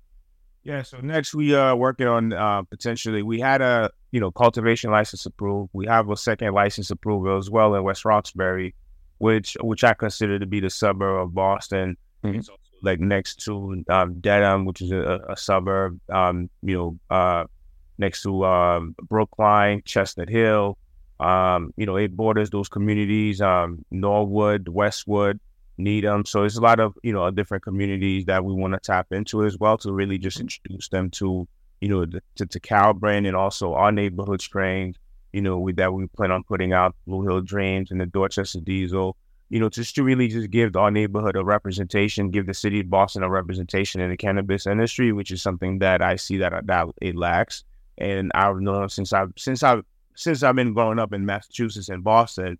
Yeah, 0.63 0.81
so 0.81 0.99
next 0.99 1.33
we 1.33 1.55
are 1.55 1.73
working 1.73 2.07
on 2.07 2.33
uh, 2.33 2.63
potentially 2.63 3.23
we 3.23 3.39
had 3.39 3.61
a 3.61 3.89
you 4.11 4.19
know 4.19 4.31
cultivation 4.31 4.91
license 4.91 5.25
approved. 5.25 5.69
We 5.71 5.85
have 5.87 6.09
a 6.09 6.17
second 6.17 6.53
license 6.53 6.91
approval 6.91 7.37
as 7.37 7.49
well 7.49 7.73
in 7.75 7.83
West 7.83 8.03
Roxbury, 8.03 8.75
which 9.19 9.55
which 9.61 9.85
I 9.85 9.93
consider 9.93 10.37
to 10.37 10.45
be 10.45 10.59
the 10.59 10.69
suburb 10.69 11.21
of 11.21 11.33
Boston. 11.33 11.95
Mm-hmm. 12.25 12.39
It's 12.39 12.49
also 12.49 12.59
like 12.81 12.99
next 12.99 13.45
to 13.45 13.85
um, 13.87 14.19
Dedham, 14.19 14.65
which 14.65 14.81
is 14.81 14.91
a, 14.91 15.21
a 15.29 15.37
suburb. 15.37 16.01
Um, 16.11 16.49
you 16.61 16.75
know, 16.75 17.15
uh, 17.15 17.45
next 17.97 18.23
to 18.23 18.43
um, 18.43 18.93
Brookline, 19.03 19.83
Chestnut 19.85 20.27
Hill. 20.27 20.77
Um, 21.19 21.73
you 21.77 21.85
know, 21.85 21.97
it 21.97 22.15
borders 22.15 22.49
those 22.49 22.69
communities. 22.69 23.41
Um, 23.41 23.85
Norwood, 23.91 24.67
Westwood. 24.67 25.39
Needham. 25.77 26.25
So 26.25 26.43
it's 26.43 26.57
a 26.57 26.61
lot 26.61 26.79
of, 26.79 26.97
you 27.03 27.13
know, 27.13 27.29
different 27.31 27.63
communities 27.63 28.25
that 28.25 28.43
we 28.43 28.53
want 28.53 28.73
to 28.73 28.79
tap 28.79 29.07
into 29.11 29.45
as 29.45 29.57
well 29.57 29.77
to 29.79 29.93
really 29.93 30.17
just 30.17 30.39
introduce 30.39 30.89
them 30.89 31.11
to, 31.11 31.47
you 31.81 31.89
know, 31.89 32.05
the, 32.05 32.21
to, 32.37 32.47
Tical 32.47 32.95
brand 32.95 33.27
and 33.27 33.35
also 33.35 33.73
our 33.73 33.91
neighborhood 33.91 34.41
strains, 34.41 34.95
you 35.33 35.41
know, 35.41 35.59
with 35.59 35.75
that 35.75 35.93
we 35.93 36.07
plan 36.07 36.31
on 36.31 36.43
putting 36.43 36.73
out 36.73 36.95
Blue 37.05 37.21
Hill 37.27 37.41
Dreams 37.41 37.91
and 37.91 38.01
the 38.01 38.07
Dorchester 38.07 38.59
Diesel, 38.59 39.15
you 39.49 39.59
know, 39.59 39.69
just 39.69 39.93
to 39.95 40.03
really 40.03 40.27
just 40.27 40.49
give 40.49 40.75
our 40.75 40.89
neighborhood 40.89 41.35
a 41.35 41.45
representation, 41.45 42.31
give 42.31 42.47
the 42.47 42.55
city 42.55 42.79
of 42.79 42.89
Boston 42.89 43.21
a 43.21 43.29
representation 43.29 44.01
in 44.01 44.09
the 44.09 44.17
cannabis 44.17 44.65
industry, 44.65 45.11
which 45.11 45.29
is 45.29 45.43
something 45.43 45.79
that 45.79 46.01
I 46.01 46.15
see 46.15 46.37
that, 46.37 46.65
that 46.65 46.87
it 47.01 47.15
lacks. 47.15 47.63
And 47.99 48.31
I've 48.33 48.59
known 48.59 48.89
since 48.89 49.13
I've, 49.13 49.31
since 49.37 49.61
I've, 49.61 49.83
since 50.17 50.41
I've 50.41 50.55
been 50.55 50.73
growing 50.73 50.97
up 50.97 51.13
in 51.13 51.25
Massachusetts 51.25 51.89
and 51.89 52.03
Boston, 52.03 52.57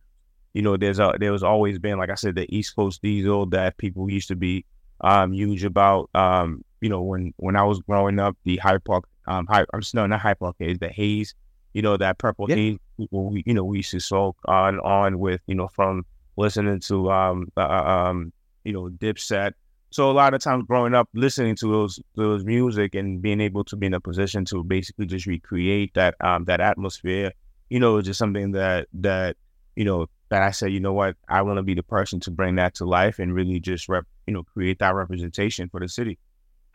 you 0.54 0.62
know, 0.62 0.78
there's 0.78 1.00
a 1.00 1.14
there 1.20 1.32
was 1.32 1.44
always 1.44 1.80
been, 1.80 1.98
like 1.98 2.12
I 2.12 2.16
said, 2.16 2.36
the 2.36 2.46
East 2.56 2.76
Coast 2.76 3.02
diesel 3.02 3.48
that 3.48 3.78
people 3.78 4.10
used 4.10 4.28
to 4.28 4.36
be 4.36 4.64
um, 5.02 5.34
huge 5.34 5.64
about. 5.64 6.10
Um, 6.14 6.64
you 6.82 6.90
know, 6.90 7.02
when 7.02 7.34
when 7.38 7.56
I 7.56 7.64
was 7.64 7.80
growing 7.80 8.20
up, 8.20 8.38
the 8.44 8.58
Hyde 8.58 8.84
Park, 8.86 9.06
um, 9.28 9.48
Hyde, 9.48 9.66
I'm 9.74 9.82
no, 9.96 10.06
not 10.06 10.22
Hyde 10.22 10.40
Park 10.40 10.56
haze, 10.60 10.78
the 10.78 10.90
haze. 10.90 11.34
You 11.74 11.82
know, 11.82 11.98
that 11.98 12.20
purple 12.20 12.46
haze. 12.46 12.78
We, 12.98 13.44
you 13.46 13.54
know, 13.54 13.64
we 13.64 13.78
used 13.78 13.92
to 13.92 14.00
soak 14.00 14.38
on 14.46 14.80
on 14.80 15.20
with, 15.20 15.42
you 15.48 15.56
know, 15.56 15.68
from 15.68 16.06
listening 16.36 16.80
to 16.82 17.12
um, 17.12 17.52
uh, 17.58 17.62
um, 17.62 18.32
you 18.64 18.74
know, 18.74 18.90
Dipset. 18.90 19.54
So 19.90 20.12
a 20.12 20.14
lot 20.14 20.34
of 20.34 20.42
times 20.42 20.66
growing 20.68 20.94
up, 20.94 21.10
listening 21.14 21.56
to 21.58 21.72
those 21.72 22.00
those 22.16 22.44
music 22.46 22.94
and 22.94 23.20
being 23.20 23.42
able 23.42 23.64
to 23.66 23.76
be 23.76 23.88
in 23.88 23.94
a 23.96 24.00
position 24.00 24.46
to 24.46 24.64
basically 24.64 25.08
just 25.08 25.26
recreate 25.26 25.94
that 25.96 26.16
um 26.22 26.46
that 26.46 26.62
atmosphere, 26.62 27.32
you 27.70 27.80
know, 27.80 27.98
it's 27.98 28.08
just 28.08 28.20
something 28.20 28.52
that 28.52 28.88
that 28.94 29.38
you 29.76 29.86
know 29.86 30.08
that 30.30 30.42
I 30.42 30.52
said, 30.52 30.74
you 30.74 30.80
know 30.80 30.94
what, 30.94 31.16
I 31.30 31.42
want 31.42 31.58
to 31.58 31.64
be 31.64 31.74
the 31.74 31.84
person 31.84 32.20
to 32.22 32.32
bring 32.32 32.56
that 32.56 32.76
to 32.76 32.86
life 32.86 33.20
and 33.20 33.34
really 33.34 33.60
just 33.60 33.88
rep, 33.88 34.06
you 34.26 34.34
know, 34.34 34.44
create 34.44 34.80
that 34.80 34.94
representation 34.94 35.70
for 35.70 35.80
the 35.80 35.88
city. 35.88 36.20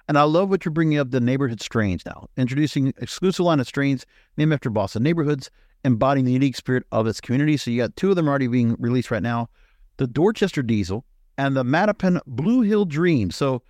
And 0.09 0.19
I 0.19 0.23
love 0.23 0.49
what 0.49 0.65
you're 0.65 0.73
bringing 0.73 0.99
up 0.99 1.11
the 1.11 1.21
neighborhood 1.21 1.61
strains 1.61 2.05
now, 2.05 2.29
introducing 2.37 2.93
exclusive 2.99 3.45
line 3.45 3.61
of 3.61 3.67
strains 3.67 4.05
named 4.37 4.53
after 4.53 4.71
Boston 4.71 5.03
neighborhoods, 5.03 5.51
embodying 5.85 6.25
the 6.25 6.33
unique 6.33 6.57
spirit 6.57 6.85
of 6.93 7.07
its 7.07 7.21
community. 7.21 7.57
So 7.57 7.71
you 7.71 7.83
got 7.83 7.95
two 7.97 8.11
of 8.11 8.17
them 8.17 8.29
already 8.29 8.49
being 8.49 8.77
released 8.79 9.11
right 9.11 9.23
now 9.23 9.49
the 9.99 10.07
Dorchester 10.07 10.63
Diesel 10.63 11.05
and 11.39 11.55
the 11.57 11.65
Mattapan 11.65 12.21
Blue 12.27 12.63
Hill 12.63 12.87
Dream. 12.87 13.31
So, 13.31 13.63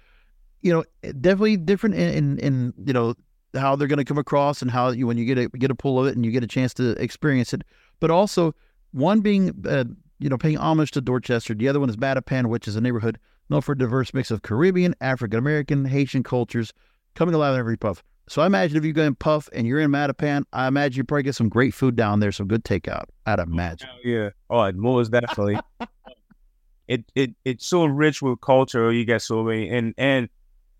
you 0.62 0.72
know, 0.72 0.84
eh, 1.02 1.12
definitely 1.20 1.56
different 1.56 1.96
in, 1.96 2.08
in, 2.10 2.38
in 2.38 2.74
you 2.86 2.92
know, 2.92 3.14
how 3.54 3.76
they're 3.76 3.88
going 3.88 3.98
to 3.98 4.04
come 4.04 4.18
across 4.18 4.62
and 4.62 4.70
how 4.70 4.90
you, 4.90 5.06
when 5.06 5.18
you 5.18 5.24
get 5.24 5.38
a, 5.38 5.48
get 5.48 5.70
a 5.70 5.74
pull 5.74 6.00
of 6.00 6.06
it 6.06 6.16
and 6.16 6.24
you 6.24 6.32
get 6.32 6.44
a 6.44 6.48
chance 6.48 6.74
to 6.74 6.90
experience 7.02 7.52
it, 7.52 7.62
but 8.00 8.10
also 8.10 8.54
one 8.92 9.20
being, 9.20 9.52
uh, 9.66 9.84
you 10.18 10.28
know, 10.28 10.38
paying 10.38 10.58
homage 10.58 10.90
to 10.92 11.00
Dorchester. 11.00 11.54
The 11.54 11.68
other 11.68 11.80
one 11.80 11.90
is 11.90 11.96
Mattapan, 11.96 12.46
which 12.46 12.68
is 12.68 12.76
a 12.76 12.80
neighborhood 12.80 13.18
known 13.48 13.60
for 13.60 13.72
a 13.72 13.78
diverse 13.78 14.14
mix 14.14 14.30
of 14.30 14.42
Caribbean, 14.42 14.94
African 15.00 15.38
American, 15.38 15.84
Haitian 15.84 16.22
cultures 16.22 16.72
coming 17.14 17.34
alive 17.34 17.54
in 17.54 17.60
every 17.60 17.76
puff. 17.76 18.02
So 18.28 18.40
I 18.40 18.46
imagine 18.46 18.76
if 18.76 18.84
you 18.84 18.92
go 18.92 19.02
in 19.02 19.14
Puff 19.14 19.48
and 19.52 19.66
you're 19.66 19.80
in 19.80 19.90
Mattapan, 19.90 20.44
I 20.52 20.68
imagine 20.68 20.98
you 20.98 21.04
probably 21.04 21.24
get 21.24 21.34
some 21.34 21.48
great 21.48 21.74
food 21.74 21.96
down 21.96 22.20
there, 22.20 22.32
some 22.32 22.46
good 22.46 22.64
takeout. 22.64 23.04
I'd 23.26 23.40
imagine. 23.40 23.88
Oh, 23.92 24.08
yeah. 24.08 24.30
Oh, 24.48 24.70
most 24.72 25.10
definitely. 25.10 25.58
it 26.88 27.04
it 27.14 27.34
it's 27.44 27.66
so 27.66 27.84
rich 27.84 28.22
with 28.22 28.40
culture. 28.40 28.92
You 28.92 29.04
get 29.04 29.22
so 29.22 29.42
many, 29.42 29.68
and 29.68 29.94
and 29.98 30.28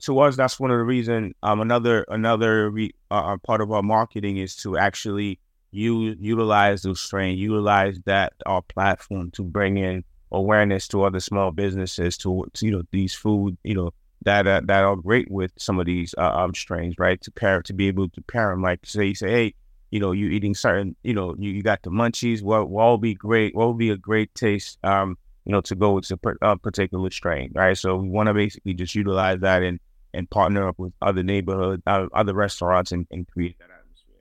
to 0.03 0.21
us, 0.21 0.37
that's 0.37 0.61
one 0.61 0.71
of 0.71 0.79
the 0.79 0.85
reason. 0.85 1.35
Um, 1.43 1.61
another 1.61 2.05
another 2.09 2.71
re, 2.71 2.93
uh, 3.11 3.33
uh 3.33 3.37
part 3.38 3.61
of 3.61 3.73
our 3.73 3.83
marketing 3.83 4.37
is 4.37 4.57
to 4.57 4.77
actually 4.77 5.38
you 5.71 6.17
utilize 6.21 6.83
those 6.83 7.01
strain, 7.01 7.38
utilize 7.38 7.99
that 8.05 8.35
our 8.47 8.62
platform 8.62 9.31
to 9.33 9.43
bring 9.43 9.79
in 9.79 10.05
awareness 10.33 10.88
to 10.88 11.05
other 11.05 11.21
small 11.21 11.51
businesses 11.51 12.17
to, 12.17 12.45
to 12.55 12.67
you 12.67 12.73
know 12.73 12.83
these 12.91 13.15
food 13.15 13.57
you 13.65 13.75
know 13.75 13.93
that 14.23 14.47
uh, 14.47 14.61
that 14.65 14.83
are 14.83 14.97
great 14.97 15.31
with 15.31 15.53
some 15.59 15.79
of 15.79 15.87
these 15.87 16.15
uh, 16.19 16.33
um 16.35 16.55
strains 16.55 16.95
right 16.99 17.21
to 17.21 17.31
pair 17.31 17.62
to 17.62 17.73
be 17.73 17.87
able 17.87 18.09
to 18.09 18.23
pair 18.23 18.51
them 18.51 18.62
like 18.62 18.81
say 18.85 19.07
you 19.07 19.15
say 19.15 19.31
hey 19.31 19.55
you 19.91 20.01
know 20.01 20.12
you 20.12 20.29
eating 20.29 20.55
certain 20.55 20.97
you 21.03 21.12
know 21.12 21.35
you, 21.38 21.51
you 21.51 21.62
got 21.62 21.83
the 21.83 21.91
munchies 21.91 22.43
what 22.43 22.71
what 22.71 22.97
be 22.97 23.15
great 23.15 23.55
what 23.55 23.67
will 23.67 23.75
be 23.75 23.91
a 23.91 23.97
great 23.97 24.35
taste 24.35 24.79
um 24.85 25.17
you 25.45 25.53
know 25.53 25.61
to 25.61 25.75
go 25.75 25.93
with 25.93 26.11
a 26.11 26.19
uh, 26.43 26.57
particular 26.57 27.11
strain 27.11 27.51
right 27.55 27.77
so 27.77 27.97
we 27.97 28.09
want 28.09 28.27
to 28.27 28.35
basically 28.35 28.73
just 28.73 28.95
utilize 28.95 29.38
that 29.41 29.62
and 29.62 29.79
and 30.14 30.29
partner 30.31 30.68
up 30.68 30.79
with 30.79 30.92
other 31.01 31.22
neighborhoods, 31.22 31.83
uh, 31.87 32.07
other 32.14 32.35
restaurants 32.35 32.92
and, 32.92 33.07
and 33.11 33.27
create 33.29 33.59
that 33.59 33.64
atmosphere. 33.64 34.20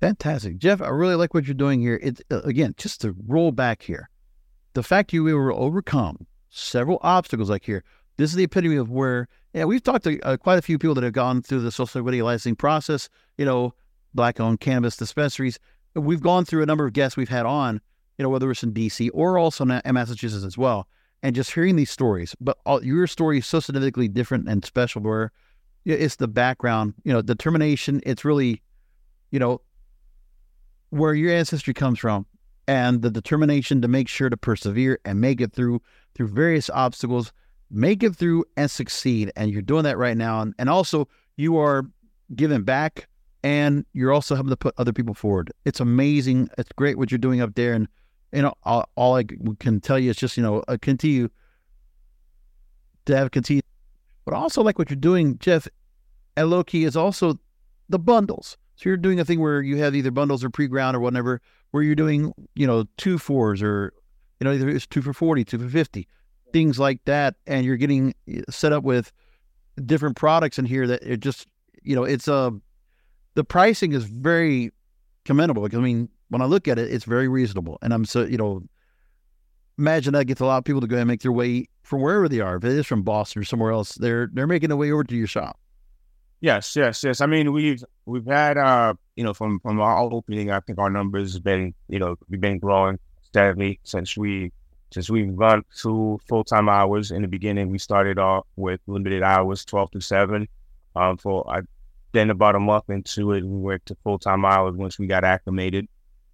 Fantastic, 0.00 0.58
Jeff. 0.58 0.80
I 0.80 0.88
really 0.88 1.14
like 1.14 1.34
what 1.34 1.46
you're 1.46 1.54
doing 1.54 1.80
here. 1.80 1.98
It 2.02 2.20
uh, 2.30 2.40
again, 2.42 2.74
just 2.76 3.00
to 3.02 3.14
roll 3.26 3.52
back 3.52 3.82
here, 3.82 4.10
the 4.74 4.82
fact 4.82 5.12
you 5.12 5.24
were 5.24 5.52
overcome 5.52 6.26
several 6.50 6.98
obstacles 7.02 7.50
like 7.50 7.64
here. 7.64 7.84
This 8.16 8.30
is 8.30 8.36
the 8.36 8.44
epitome 8.44 8.76
of 8.76 8.90
where, 8.90 9.28
yeah, 9.54 9.64
we've 9.64 9.82
talked 9.82 10.04
to 10.04 10.20
uh, 10.20 10.36
quite 10.36 10.58
a 10.58 10.62
few 10.62 10.78
people 10.78 10.94
that 10.94 11.04
have 11.04 11.14
gone 11.14 11.40
through 11.40 11.60
the 11.60 11.72
social 11.72 12.00
equity 12.00 12.20
licensing 12.20 12.56
process. 12.56 13.08
You 13.38 13.46
know, 13.46 13.74
black-owned 14.12 14.60
cannabis 14.60 14.96
dispensaries. 14.96 15.58
We've 15.94 16.20
gone 16.20 16.44
through 16.44 16.62
a 16.62 16.66
number 16.66 16.84
of 16.84 16.92
guests 16.92 17.16
we've 17.16 17.30
had 17.30 17.46
on. 17.46 17.80
You 18.18 18.24
know, 18.24 18.28
whether 18.28 18.50
it's 18.50 18.62
in 18.62 18.74
D.C. 18.74 19.08
or 19.10 19.38
also 19.38 19.64
in 19.64 19.94
Massachusetts 19.94 20.44
as 20.44 20.58
well, 20.58 20.86
and 21.22 21.34
just 21.34 21.52
hearing 21.52 21.76
these 21.76 21.90
stories. 21.90 22.34
But 22.40 22.58
all, 22.64 22.84
your 22.84 23.06
story 23.06 23.38
is 23.38 23.46
so 23.46 23.60
significantly 23.60 24.08
different 24.08 24.48
and 24.48 24.64
special. 24.64 25.02
Where 25.02 25.32
it's 25.84 26.16
the 26.16 26.28
background, 26.28 26.94
you 27.04 27.12
know, 27.12 27.22
determination. 27.22 28.00
It's 28.04 28.24
really, 28.24 28.62
you 29.30 29.38
know, 29.38 29.60
where 30.90 31.14
your 31.14 31.32
ancestry 31.32 31.74
comes 31.74 31.98
from 31.98 32.26
and 32.68 33.02
the 33.02 33.10
determination 33.10 33.82
to 33.82 33.88
make 33.88 34.08
sure 34.08 34.28
to 34.28 34.36
persevere 34.36 35.00
and 35.04 35.20
make 35.20 35.40
it 35.40 35.52
through 35.52 35.80
through 36.14 36.28
various 36.28 36.68
obstacles 36.70 37.32
make 37.70 38.02
it 38.02 38.14
through 38.14 38.44
and 38.56 38.70
succeed 38.70 39.32
and 39.36 39.50
you're 39.50 39.62
doing 39.62 39.84
that 39.84 39.96
right 39.96 40.16
now 40.16 40.40
and, 40.40 40.54
and 40.58 40.68
also 40.68 41.08
you 41.36 41.56
are 41.56 41.84
giving 42.34 42.62
back 42.62 43.08
and 43.42 43.86
you're 43.92 44.12
also 44.12 44.34
having 44.34 44.50
to 44.50 44.56
put 44.56 44.74
other 44.78 44.92
people 44.92 45.14
forward 45.14 45.52
it's 45.64 45.80
amazing 45.80 46.48
it's 46.58 46.70
great 46.76 46.98
what 46.98 47.10
you're 47.10 47.18
doing 47.18 47.40
up 47.40 47.54
there 47.54 47.72
and 47.72 47.88
you 48.32 48.42
know 48.42 48.54
all, 48.64 48.88
all 48.96 49.16
i 49.16 49.24
can 49.58 49.80
tell 49.80 49.98
you 49.98 50.10
is 50.10 50.16
just 50.16 50.36
you 50.36 50.42
know 50.42 50.62
uh, 50.68 50.76
continue 50.80 51.28
to 53.06 53.16
have 53.16 53.30
continue 53.30 53.62
but 54.24 54.34
also 54.34 54.62
like 54.62 54.78
what 54.78 54.90
you're 54.90 54.96
doing 54.96 55.38
jeff 55.38 55.66
at 56.36 56.46
Lowkey 56.46 56.86
is 56.86 56.96
also 56.96 57.38
the 57.88 57.98
bundles 57.98 58.56
so 58.80 58.88
you're 58.88 58.96
doing 58.96 59.20
a 59.20 59.26
thing 59.26 59.40
where 59.40 59.60
you 59.60 59.76
have 59.76 59.94
either 59.94 60.10
bundles 60.10 60.42
or 60.42 60.48
pre-ground 60.48 60.96
or 60.96 61.00
whatever, 61.00 61.42
where 61.70 61.82
you're 61.82 61.94
doing, 61.94 62.32
you 62.54 62.66
know, 62.66 62.86
two 62.96 63.18
fours 63.18 63.62
or, 63.62 63.92
you 64.40 64.46
know, 64.46 64.54
either 64.54 64.70
it's 64.70 64.86
two 64.86 65.02
for 65.02 65.12
40, 65.12 65.44
two 65.44 65.58
for 65.58 65.68
50, 65.68 66.08
things 66.54 66.78
like 66.78 67.04
that. 67.04 67.34
And 67.46 67.66
you're 67.66 67.76
getting 67.76 68.14
eh, 68.26 68.40
set 68.48 68.72
up 68.72 68.82
with 68.82 69.12
different 69.84 70.16
products 70.16 70.58
in 70.58 70.64
here 70.64 70.86
that 70.86 71.02
it 71.02 71.20
just, 71.20 71.46
you 71.82 71.94
know, 71.94 72.04
it's 72.04 72.26
a, 72.26 72.32
uh, 72.34 72.50
the 73.34 73.44
pricing 73.44 73.92
is 73.92 74.04
very 74.04 74.72
commendable. 75.26 75.62
Because, 75.64 75.78
I 75.78 75.82
mean, 75.82 76.08
when 76.30 76.42
I 76.42 76.46
look 76.46 76.66
at 76.66 76.78
it, 76.78 76.92
it's 76.92 77.04
very 77.04 77.28
reasonable. 77.28 77.78
And 77.82 77.92
I'm 77.92 78.04
so, 78.04 78.24
you 78.24 78.38
know, 78.38 78.62
imagine 79.78 80.14
that 80.14 80.24
gets 80.24 80.40
a 80.40 80.46
lot 80.46 80.58
of 80.58 80.64
people 80.64 80.80
to 80.80 80.86
go 80.86 80.96
and 80.96 81.06
make 81.06 81.20
their 81.20 81.32
way 81.32 81.66
from 81.82 82.00
wherever 82.00 82.28
they 82.28 82.40
are. 82.40 82.56
If 82.56 82.64
it 82.64 82.72
is 82.72 82.86
from 82.86 83.02
Boston 83.02 83.42
or 83.42 83.44
somewhere 83.44 83.72
else, 83.72 83.94
they're, 83.94 84.28
they're 84.32 84.46
making 84.46 84.68
their 84.68 84.76
way 84.76 84.90
over 84.90 85.04
to 85.04 85.16
your 85.16 85.26
shop. 85.26 85.58
Yes, 86.40 86.74
yes, 86.74 87.04
yes. 87.04 87.20
I 87.20 87.26
mean, 87.26 87.52
we've 87.52 87.84
we've 88.06 88.24
had 88.24 88.56
uh, 88.56 88.94
you 89.14 89.22
know, 89.22 89.34
from 89.34 89.60
from 89.60 89.78
our 89.78 90.00
opening, 90.10 90.50
I 90.50 90.60
think 90.60 90.78
our 90.78 90.88
numbers 90.88 91.34
have 91.34 91.44
been, 91.44 91.74
you 91.88 91.98
know, 91.98 92.16
we've 92.30 92.40
been 92.40 92.58
growing 92.58 92.98
steadily 93.20 93.78
since 93.84 94.16
we 94.16 94.52
since 94.90 95.10
we've 95.10 95.36
gone 95.36 95.64
to 95.82 96.18
full 96.26 96.44
time 96.44 96.70
hours. 96.70 97.10
In 97.10 97.20
the 97.20 97.28
beginning, 97.28 97.68
we 97.68 97.78
started 97.78 98.18
off 98.18 98.46
with 98.56 98.80
limited 98.86 99.22
hours, 99.22 99.66
twelve 99.66 99.90
to 99.90 100.00
seven. 100.00 100.48
Um, 100.96 101.18
for 101.18 101.48
I, 101.50 101.60
then 102.12 102.30
about 102.30 102.54
a 102.54 102.60
month 102.60 102.88
into 102.88 103.32
it, 103.32 103.44
we 103.44 103.58
went 103.58 103.84
to 103.86 103.96
full 104.02 104.18
time 104.18 104.46
hours 104.46 104.74
once 104.74 104.98
we 104.98 105.06
got 105.06 105.24
acclimated, 105.24 105.86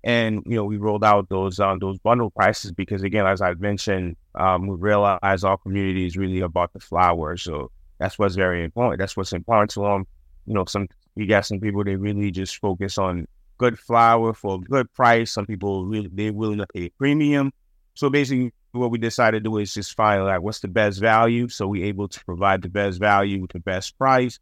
and 0.07 0.45
you 0.47 0.55
know, 0.55 0.65
we 0.65 0.77
rolled 0.77 1.05
out 1.05 1.29
those 1.29 1.59
um 1.59 1.81
those 1.81 1.99
bundle 1.99 2.31
prices 2.31 2.71
because 2.73 3.03
again, 3.03 3.27
as 3.27 3.43
I 3.43 3.55
mentioned, 3.55 4.17
um, 4.37 4.69
we 4.69 4.77
realized 4.77 5.45
our 5.45 5.59
community 5.59 6.07
is 6.07 6.17
really 6.17 6.41
about 6.41 6.73
the 6.73 6.79
flower, 6.81 7.37
so 7.37 7.73
that's 7.99 8.17
what's 8.17 8.37
very 8.37 8.63
important. 8.65 9.01
That's 9.01 9.17
what's 9.17 9.33
important 9.33 9.71
to 9.73 9.81
them. 9.81 10.07
You 10.47 10.55
know, 10.55 10.65
some 10.67 10.87
you 11.17 11.27
got 11.27 11.45
some 11.45 11.59
people 11.59 11.83
they 11.83 11.97
really 11.97 12.31
just 12.31 12.59
focus 12.59 12.99
on 12.99 13.27
good 13.59 13.79
flower 13.81 14.33
for 14.33 14.55
a 14.57 14.59
good 14.59 14.93
price. 14.93 15.33
Some 15.33 15.45
people 15.45 15.85
really 15.87 16.09
they're 16.13 16.33
willing 16.33 16.59
to 16.59 16.67
pay 16.73 16.91
premium. 16.91 17.53
So 17.95 18.09
basically, 18.09 18.53
what 18.71 18.93
we 18.93 18.99
decided 18.99 19.43
to 19.43 19.51
do 19.51 19.59
is 19.59 19.75
just 19.75 19.97
find 19.97 20.25
like 20.25 20.41
what's 20.41 20.61
the 20.61 20.69
best 20.69 21.01
value. 21.01 21.49
So 21.49 21.67
we 21.67 21.83
able 21.83 22.07
to 22.07 22.25
provide 22.25 22.63
the 22.63 22.69
best 22.69 23.01
value 23.01 23.41
with 23.43 23.51
the 23.51 23.61
best 23.61 23.99
price, 23.99 24.39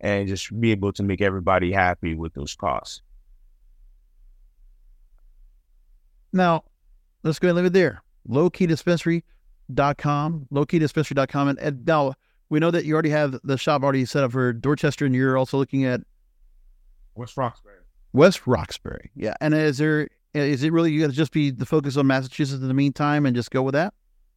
and 0.00 0.28
just 0.28 0.58
be 0.60 0.70
able 0.70 0.92
to 0.92 1.02
make 1.02 1.20
everybody 1.22 1.72
happy 1.72 2.14
with 2.14 2.34
those 2.34 2.54
costs. 2.54 3.02
Now, 6.32 6.64
let's 7.22 7.38
go 7.38 7.48
and 7.48 7.56
leave 7.56 7.66
it 7.66 7.72
there. 7.72 8.02
Lowkeydispensary.com, 8.28 10.48
lowkeydispensary.com. 10.52 11.48
And, 11.48 11.58
and 11.58 11.86
now, 11.86 12.14
we 12.50 12.60
know 12.60 12.70
that 12.70 12.84
you 12.84 12.94
already 12.94 13.10
have 13.10 13.38
the 13.44 13.58
shop 13.58 13.82
already 13.82 14.04
set 14.04 14.24
up 14.24 14.32
for 14.32 14.52
Dorchester, 14.52 15.06
and 15.06 15.14
you're 15.14 15.36
also 15.36 15.58
looking 15.58 15.84
at 15.84 16.00
West 17.14 17.36
Roxbury. 17.36 17.74
West 18.12 18.46
Roxbury, 18.46 19.10
yeah. 19.14 19.34
And 19.40 19.54
is 19.54 19.78
there 19.78 20.08
is 20.34 20.62
it 20.62 20.72
really 20.72 20.92
you 20.92 21.00
got 21.00 21.10
to 21.10 21.16
just 21.16 21.32
be 21.32 21.50
the 21.50 21.66
focus 21.66 21.96
on 21.96 22.06
Massachusetts 22.06 22.62
in 22.62 22.68
the 22.68 22.74
meantime 22.74 23.26
and 23.26 23.34
just 23.34 23.50
go 23.50 23.62
with 23.62 23.74
that? 23.74 23.92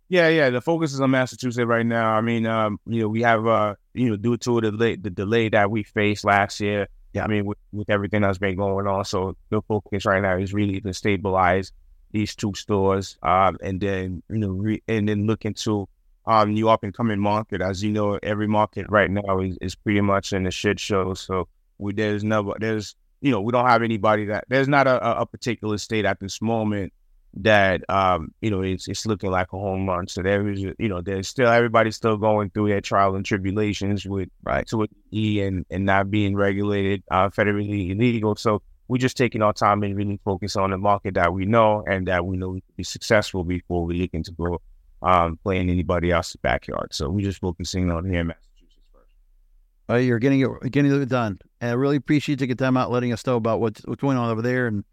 Yeah, 0.10 0.28
yeah. 0.28 0.50
The 0.50 0.60
focus 0.60 0.94
is 0.94 1.00
on 1.00 1.12
Massachusetts 1.12 1.66
right 1.66 1.86
now. 1.86 2.12
I 2.12 2.22
mean, 2.22 2.46
um, 2.46 2.80
you 2.86 3.02
know, 3.02 3.08
we 3.08 3.22
have 3.22 3.48
uh, 3.48 3.76
you 3.94 4.10
know, 4.10 4.18
due 4.18 4.38
to 4.38 4.62
the 4.62 4.72
delay, 4.72 4.96
the 4.98 5.10
delay 5.10 5.50
that 5.50 5.72
we 5.72 5.84
faced 5.84 6.26
last 6.26 6.60
year. 6.60 6.88
Yeah, 7.14 7.24
I 7.24 7.28
mean, 7.28 7.46
with, 7.46 7.58
with 7.72 7.90
everything 7.90 8.22
that's 8.22 8.38
been 8.38 8.56
going 8.56 8.88
on, 8.88 9.06
so 9.06 9.36
the 9.50 9.62
focus 9.62 10.06
right 10.06 10.22
now 10.22 10.38
is 10.38 10.54
really 10.54 10.82
to 10.82 10.94
stabilize 10.94 11.72
these 12.12 12.36
two 12.36 12.54
stores, 12.56 13.18
um, 13.24 13.58
and 13.62 13.80
then 13.82 14.24
you 14.30 14.38
know, 14.38 14.50
re- 14.50 14.84
and 14.88 15.08
then 15.08 15.28
look 15.28 15.46
into 15.46 15.88
um, 16.26 16.54
new 16.54 16.70
up 16.70 16.84
and 16.84 16.94
coming 16.94 17.20
market. 17.20 17.62
As 17.62 17.84
you 17.84 17.92
know, 17.92 18.20
every 18.24 18.48
market 18.48 18.86
right 18.90 19.10
now 19.10 19.40
is, 19.40 19.58
is 19.62 19.76
pretty 19.76 20.02
much 20.02 20.34
in 20.34 20.46
a 20.46 20.52
shit 20.52 20.80
show. 20.80 21.14
So 21.14 21.48
we, 21.78 21.94
there's 21.94 22.24
never, 22.24 22.54
there's, 22.60 22.96
you 23.22 23.32
know, 23.32 23.42
we 23.42 23.52
don't 23.52 23.68
have 23.68 23.82
anybody 23.82 24.26
that, 24.26 24.46
there's 24.48 24.68
not 24.68 24.88
a, 24.88 25.22
a 25.22 25.26
particular 25.26 25.78
state 25.78 26.06
at 26.06 26.20
this 26.20 26.42
moment 26.42 26.94
that 27.34 27.90
um, 27.90 28.34
you 28.42 28.52
know 28.52 28.62
it's 28.62 28.88
it's 28.88 29.06
looking 29.06 29.32
like 29.32 29.48
a 29.54 29.58
home 29.58 29.88
run. 29.88 30.08
So 30.08 30.22
there 30.22 30.48
is 30.50 30.62
you 30.62 30.90
know 30.90 31.02
there's 31.02 31.28
still 31.28 31.48
everybody's 31.48 31.96
still 31.96 32.18
going 32.18 32.50
through 32.50 32.70
their 32.70 32.82
trial 32.82 33.16
and 33.16 33.26
tribulations 33.26 34.06
with 34.06 34.30
right 34.44 34.68
to 34.68 34.86
E 35.14 35.42
and 35.42 35.66
and 35.70 35.86
not 35.86 36.12
being 36.12 36.36
regulated 36.36 37.04
uh, 37.10 37.30
federally 37.30 37.92
illegal. 37.92 38.36
So 38.36 38.62
we're 38.92 38.98
just 38.98 39.16
taking 39.16 39.42
our 39.42 39.54
time 39.54 39.84
and 39.84 39.96
really 39.96 40.20
focus 40.26 40.58
on 40.58 40.72
the 40.72 40.78
market 40.78 41.14
that 41.14 41.34
we 41.34 41.46
know 41.46 41.82
and 41.88 42.06
that 42.10 42.26
we 42.26 42.36
know 42.36 42.50
we 42.50 42.60
can 42.60 42.74
be 42.76 42.84
successful 42.84 43.46
before 43.46 43.86
we 43.86 44.02
look 44.02 44.10
into 44.12 44.60
um, 45.02 45.40
playing 45.44 45.70
anybody 45.70 46.12
else's 46.12 46.36
backyard. 46.36 46.90
So 46.92 47.10
we're 47.10 47.24
just 47.24 47.40
focusing 47.40 47.90
on 47.90 48.04
here 48.04 48.20
in 48.20 48.28
Massachusetts 48.28 48.84
first. 48.92 50.04
You're 50.04 50.20
getting 50.20 50.42
it 50.42 50.72
getting 50.74 50.92
it 50.92 51.08
done, 51.08 51.40
and 51.62 51.72
I 51.72 51.74
really 51.76 51.96
appreciate 51.96 52.34
you 52.34 52.36
taking 52.36 52.58
time 52.58 52.76
out 52.76 52.92
letting 52.92 53.14
us 53.14 53.26
know 53.26 53.38
about 53.38 53.62
what's 53.62 53.80
what's 53.86 54.02
going 54.02 54.18
on 54.18 54.30
over 54.30 54.42
there 54.42 54.68
and 54.68 54.84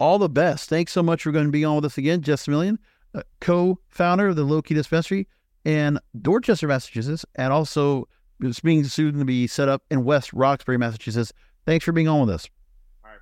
all 0.00 0.18
the 0.18 0.30
best. 0.30 0.70
Thanks 0.70 0.90
so 0.90 1.02
much 1.02 1.22
for 1.22 1.32
going 1.32 1.44
to 1.44 1.52
be 1.52 1.66
on 1.66 1.76
with 1.76 1.84
us 1.84 1.98
again, 1.98 2.22
Jeff 2.22 2.40
Similien, 2.40 2.78
uh, 3.14 3.20
co-founder 3.42 4.28
of 4.28 4.36
the 4.36 4.46
Lowkey 4.46 4.74
Dispensary 4.74 5.28
in 5.66 5.98
Dorchester, 6.22 6.66
Massachusetts, 6.66 7.26
and 7.34 7.52
also 7.52 8.08
is 8.40 8.60
being 8.60 8.84
soon 8.84 9.18
to 9.18 9.26
be 9.26 9.46
set 9.46 9.68
up 9.68 9.82
in 9.90 10.02
West 10.02 10.32
Roxbury, 10.32 10.78
Massachusetts. 10.78 11.34
Thanks 11.66 11.84
for 11.84 11.92
being 11.92 12.08
on 12.08 12.20
with 12.20 12.30
us. 12.30 12.48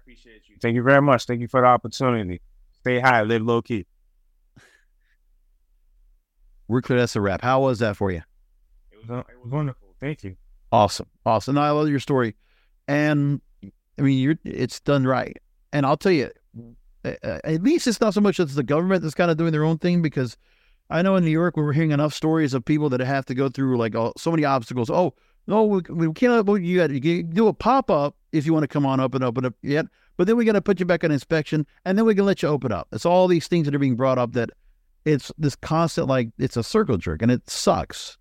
I 0.07 0.11
appreciate 0.11 0.43
you. 0.49 0.57
Thank 0.61 0.75
you 0.75 0.83
very 0.83 1.01
much. 1.01 1.25
Thank 1.25 1.41
you 1.41 1.49
for 1.49 1.63
the 1.63 1.67
opportunity. 1.67 2.43
Stay 2.81 3.01
high, 3.01 3.23
live 3.23 3.41
low 3.41 3.63
key. 3.63 3.87
We're 6.69 6.83
clear 6.83 6.99
that's 6.99 7.17
a 7.17 7.21
wrap. 7.21 7.41
How 7.41 7.63
was 7.63 7.79
that 7.79 7.97
for 7.97 8.11
you? 8.11 8.23
It 8.93 8.99
was 9.01 9.11
uh, 9.11 9.19
it 9.21 9.43
was 9.43 9.51
wonderful. 9.51 9.95
Thank 10.01 10.25
you. 10.25 10.37
Awesome, 10.71 11.07
awesome. 11.25 11.55
No, 11.55 11.63
I 11.63 11.71
love 11.71 11.89
your 11.89 12.01
story, 12.01 12.35
and 12.87 13.41
I 13.99 14.03
mean, 14.03 14.19
you're 14.19 14.39
it's 14.45 14.81
done 14.81 15.07
right. 15.07 15.39
And 15.73 15.87
I'll 15.87 15.97
tell 15.97 16.13
you, 16.13 16.31
at 17.25 17.63
least 17.63 17.87
it's 17.87 18.01
not 18.01 18.15
so 18.15 18.21
much 18.21 18.41
as 18.41 18.55
the 18.55 18.63
government 18.63 19.03
that's 19.03 19.15
kind 19.15 19.31
of 19.31 19.37
doing 19.37 19.53
their 19.53 19.65
own 19.65 19.79
thing 19.79 20.03
because 20.03 20.37
I 20.91 21.03
know 21.03 21.17
in 21.17 21.25
New 21.25 21.31
York 21.31 21.57
we 21.57 21.63
are 21.63 21.73
hearing 21.73 21.93
enough 21.93 22.13
stories 22.13 22.53
of 22.55 22.65
people 22.65 22.91
that 22.91 23.01
have 23.01 23.25
to 23.27 23.35
go 23.35 23.49
through 23.49 23.79
like 23.79 23.95
all, 23.95 24.13
so 24.17 24.31
many 24.31 24.45
obstacles. 24.45 24.91
Oh 24.91 25.15
no, 25.47 25.65
we, 25.65 25.83
we 25.91 26.13
can't. 26.13 26.47
You 26.49 26.77
got 26.77 26.89
to 26.89 27.23
do 27.23 27.49
a 27.49 27.53
pop 27.53 27.91
up 27.91 28.17
if 28.33 28.47
you 28.47 28.53
want 28.53 28.65
to 28.65 28.69
come 28.69 28.87
on 28.87 29.01
up 29.01 29.15
and 29.15 29.23
open 29.23 29.45
up 29.45 29.55
yet, 29.63 29.87
but 30.17 30.27
then 30.27 30.37
we 30.37 30.45
got 30.45 30.53
to 30.53 30.63
put 30.63 30.81
you 30.81 30.87
back 30.87 31.05
on 31.05 31.11
inspection 31.11 31.67
and 31.85 31.99
then 31.99 32.05
we 32.05 32.15
can 32.15 32.25
let 32.25 32.43
you 32.43 32.49
open 32.49 32.73
up. 32.73 32.89
It's 32.93 33.07
all 33.07 33.29
these 33.29 33.49
things 33.49 33.67
that 33.67 33.75
are 33.75 33.79
being 33.81 33.97
brought 33.97 34.19
up 34.19 34.33
that 34.33 34.51
it's 35.05 35.31
this 35.37 35.57
constant 35.57 36.09
like 36.09 36.31
it's 36.39 36.57
a 36.57 36.63
circle 36.63 36.97
jerk 36.97 37.23
and 37.23 37.31
it 37.31 37.49
sucks. 37.49 38.17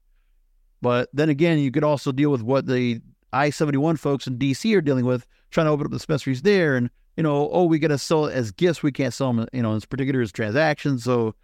But 0.81 1.09
then 1.13 1.29
again, 1.29 1.59
you 1.59 1.71
could 1.71 1.83
also 1.83 2.11
deal 2.11 2.29
with 2.29 2.41
what 2.41 2.67
the 2.67 2.99
I 3.31 3.49
seventy 3.49 3.77
one 3.77 3.95
folks 3.95 4.27
in 4.27 4.37
DC 4.37 4.75
are 4.75 4.81
dealing 4.81 5.05
with, 5.05 5.25
trying 5.49 5.67
to 5.67 5.71
open 5.71 5.85
up 5.85 5.91
the 5.91 5.97
dispensaries 5.97 6.41
there 6.41 6.75
and 6.75 6.89
you 7.15 7.23
know, 7.23 7.49
oh, 7.51 7.65
we 7.65 7.79
got 7.79 7.89
to 7.89 7.97
sell 7.97 8.25
it 8.25 8.33
as 8.33 8.51
gifts. 8.51 8.81
We 8.81 8.91
can't 8.91 9.13
sell 9.13 9.31
them, 9.33 9.47
you 9.53 9.61
know, 9.61 9.75
as 9.75 9.85
particular 9.85 10.21
as 10.21 10.31
transactions. 10.31 11.03
So 11.03 11.35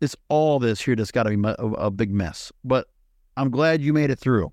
it's 0.00 0.14
all 0.28 0.58
this 0.58 0.80
here 0.80 0.94
that's 0.94 1.10
got 1.10 1.24
to 1.24 1.36
be 1.36 1.54
a 1.58 1.90
big 1.90 2.12
mess. 2.12 2.52
But 2.64 2.86
I'm 3.36 3.50
glad 3.50 3.82
you 3.82 3.92
made 3.92 4.10
it 4.10 4.18
through. 4.18 4.52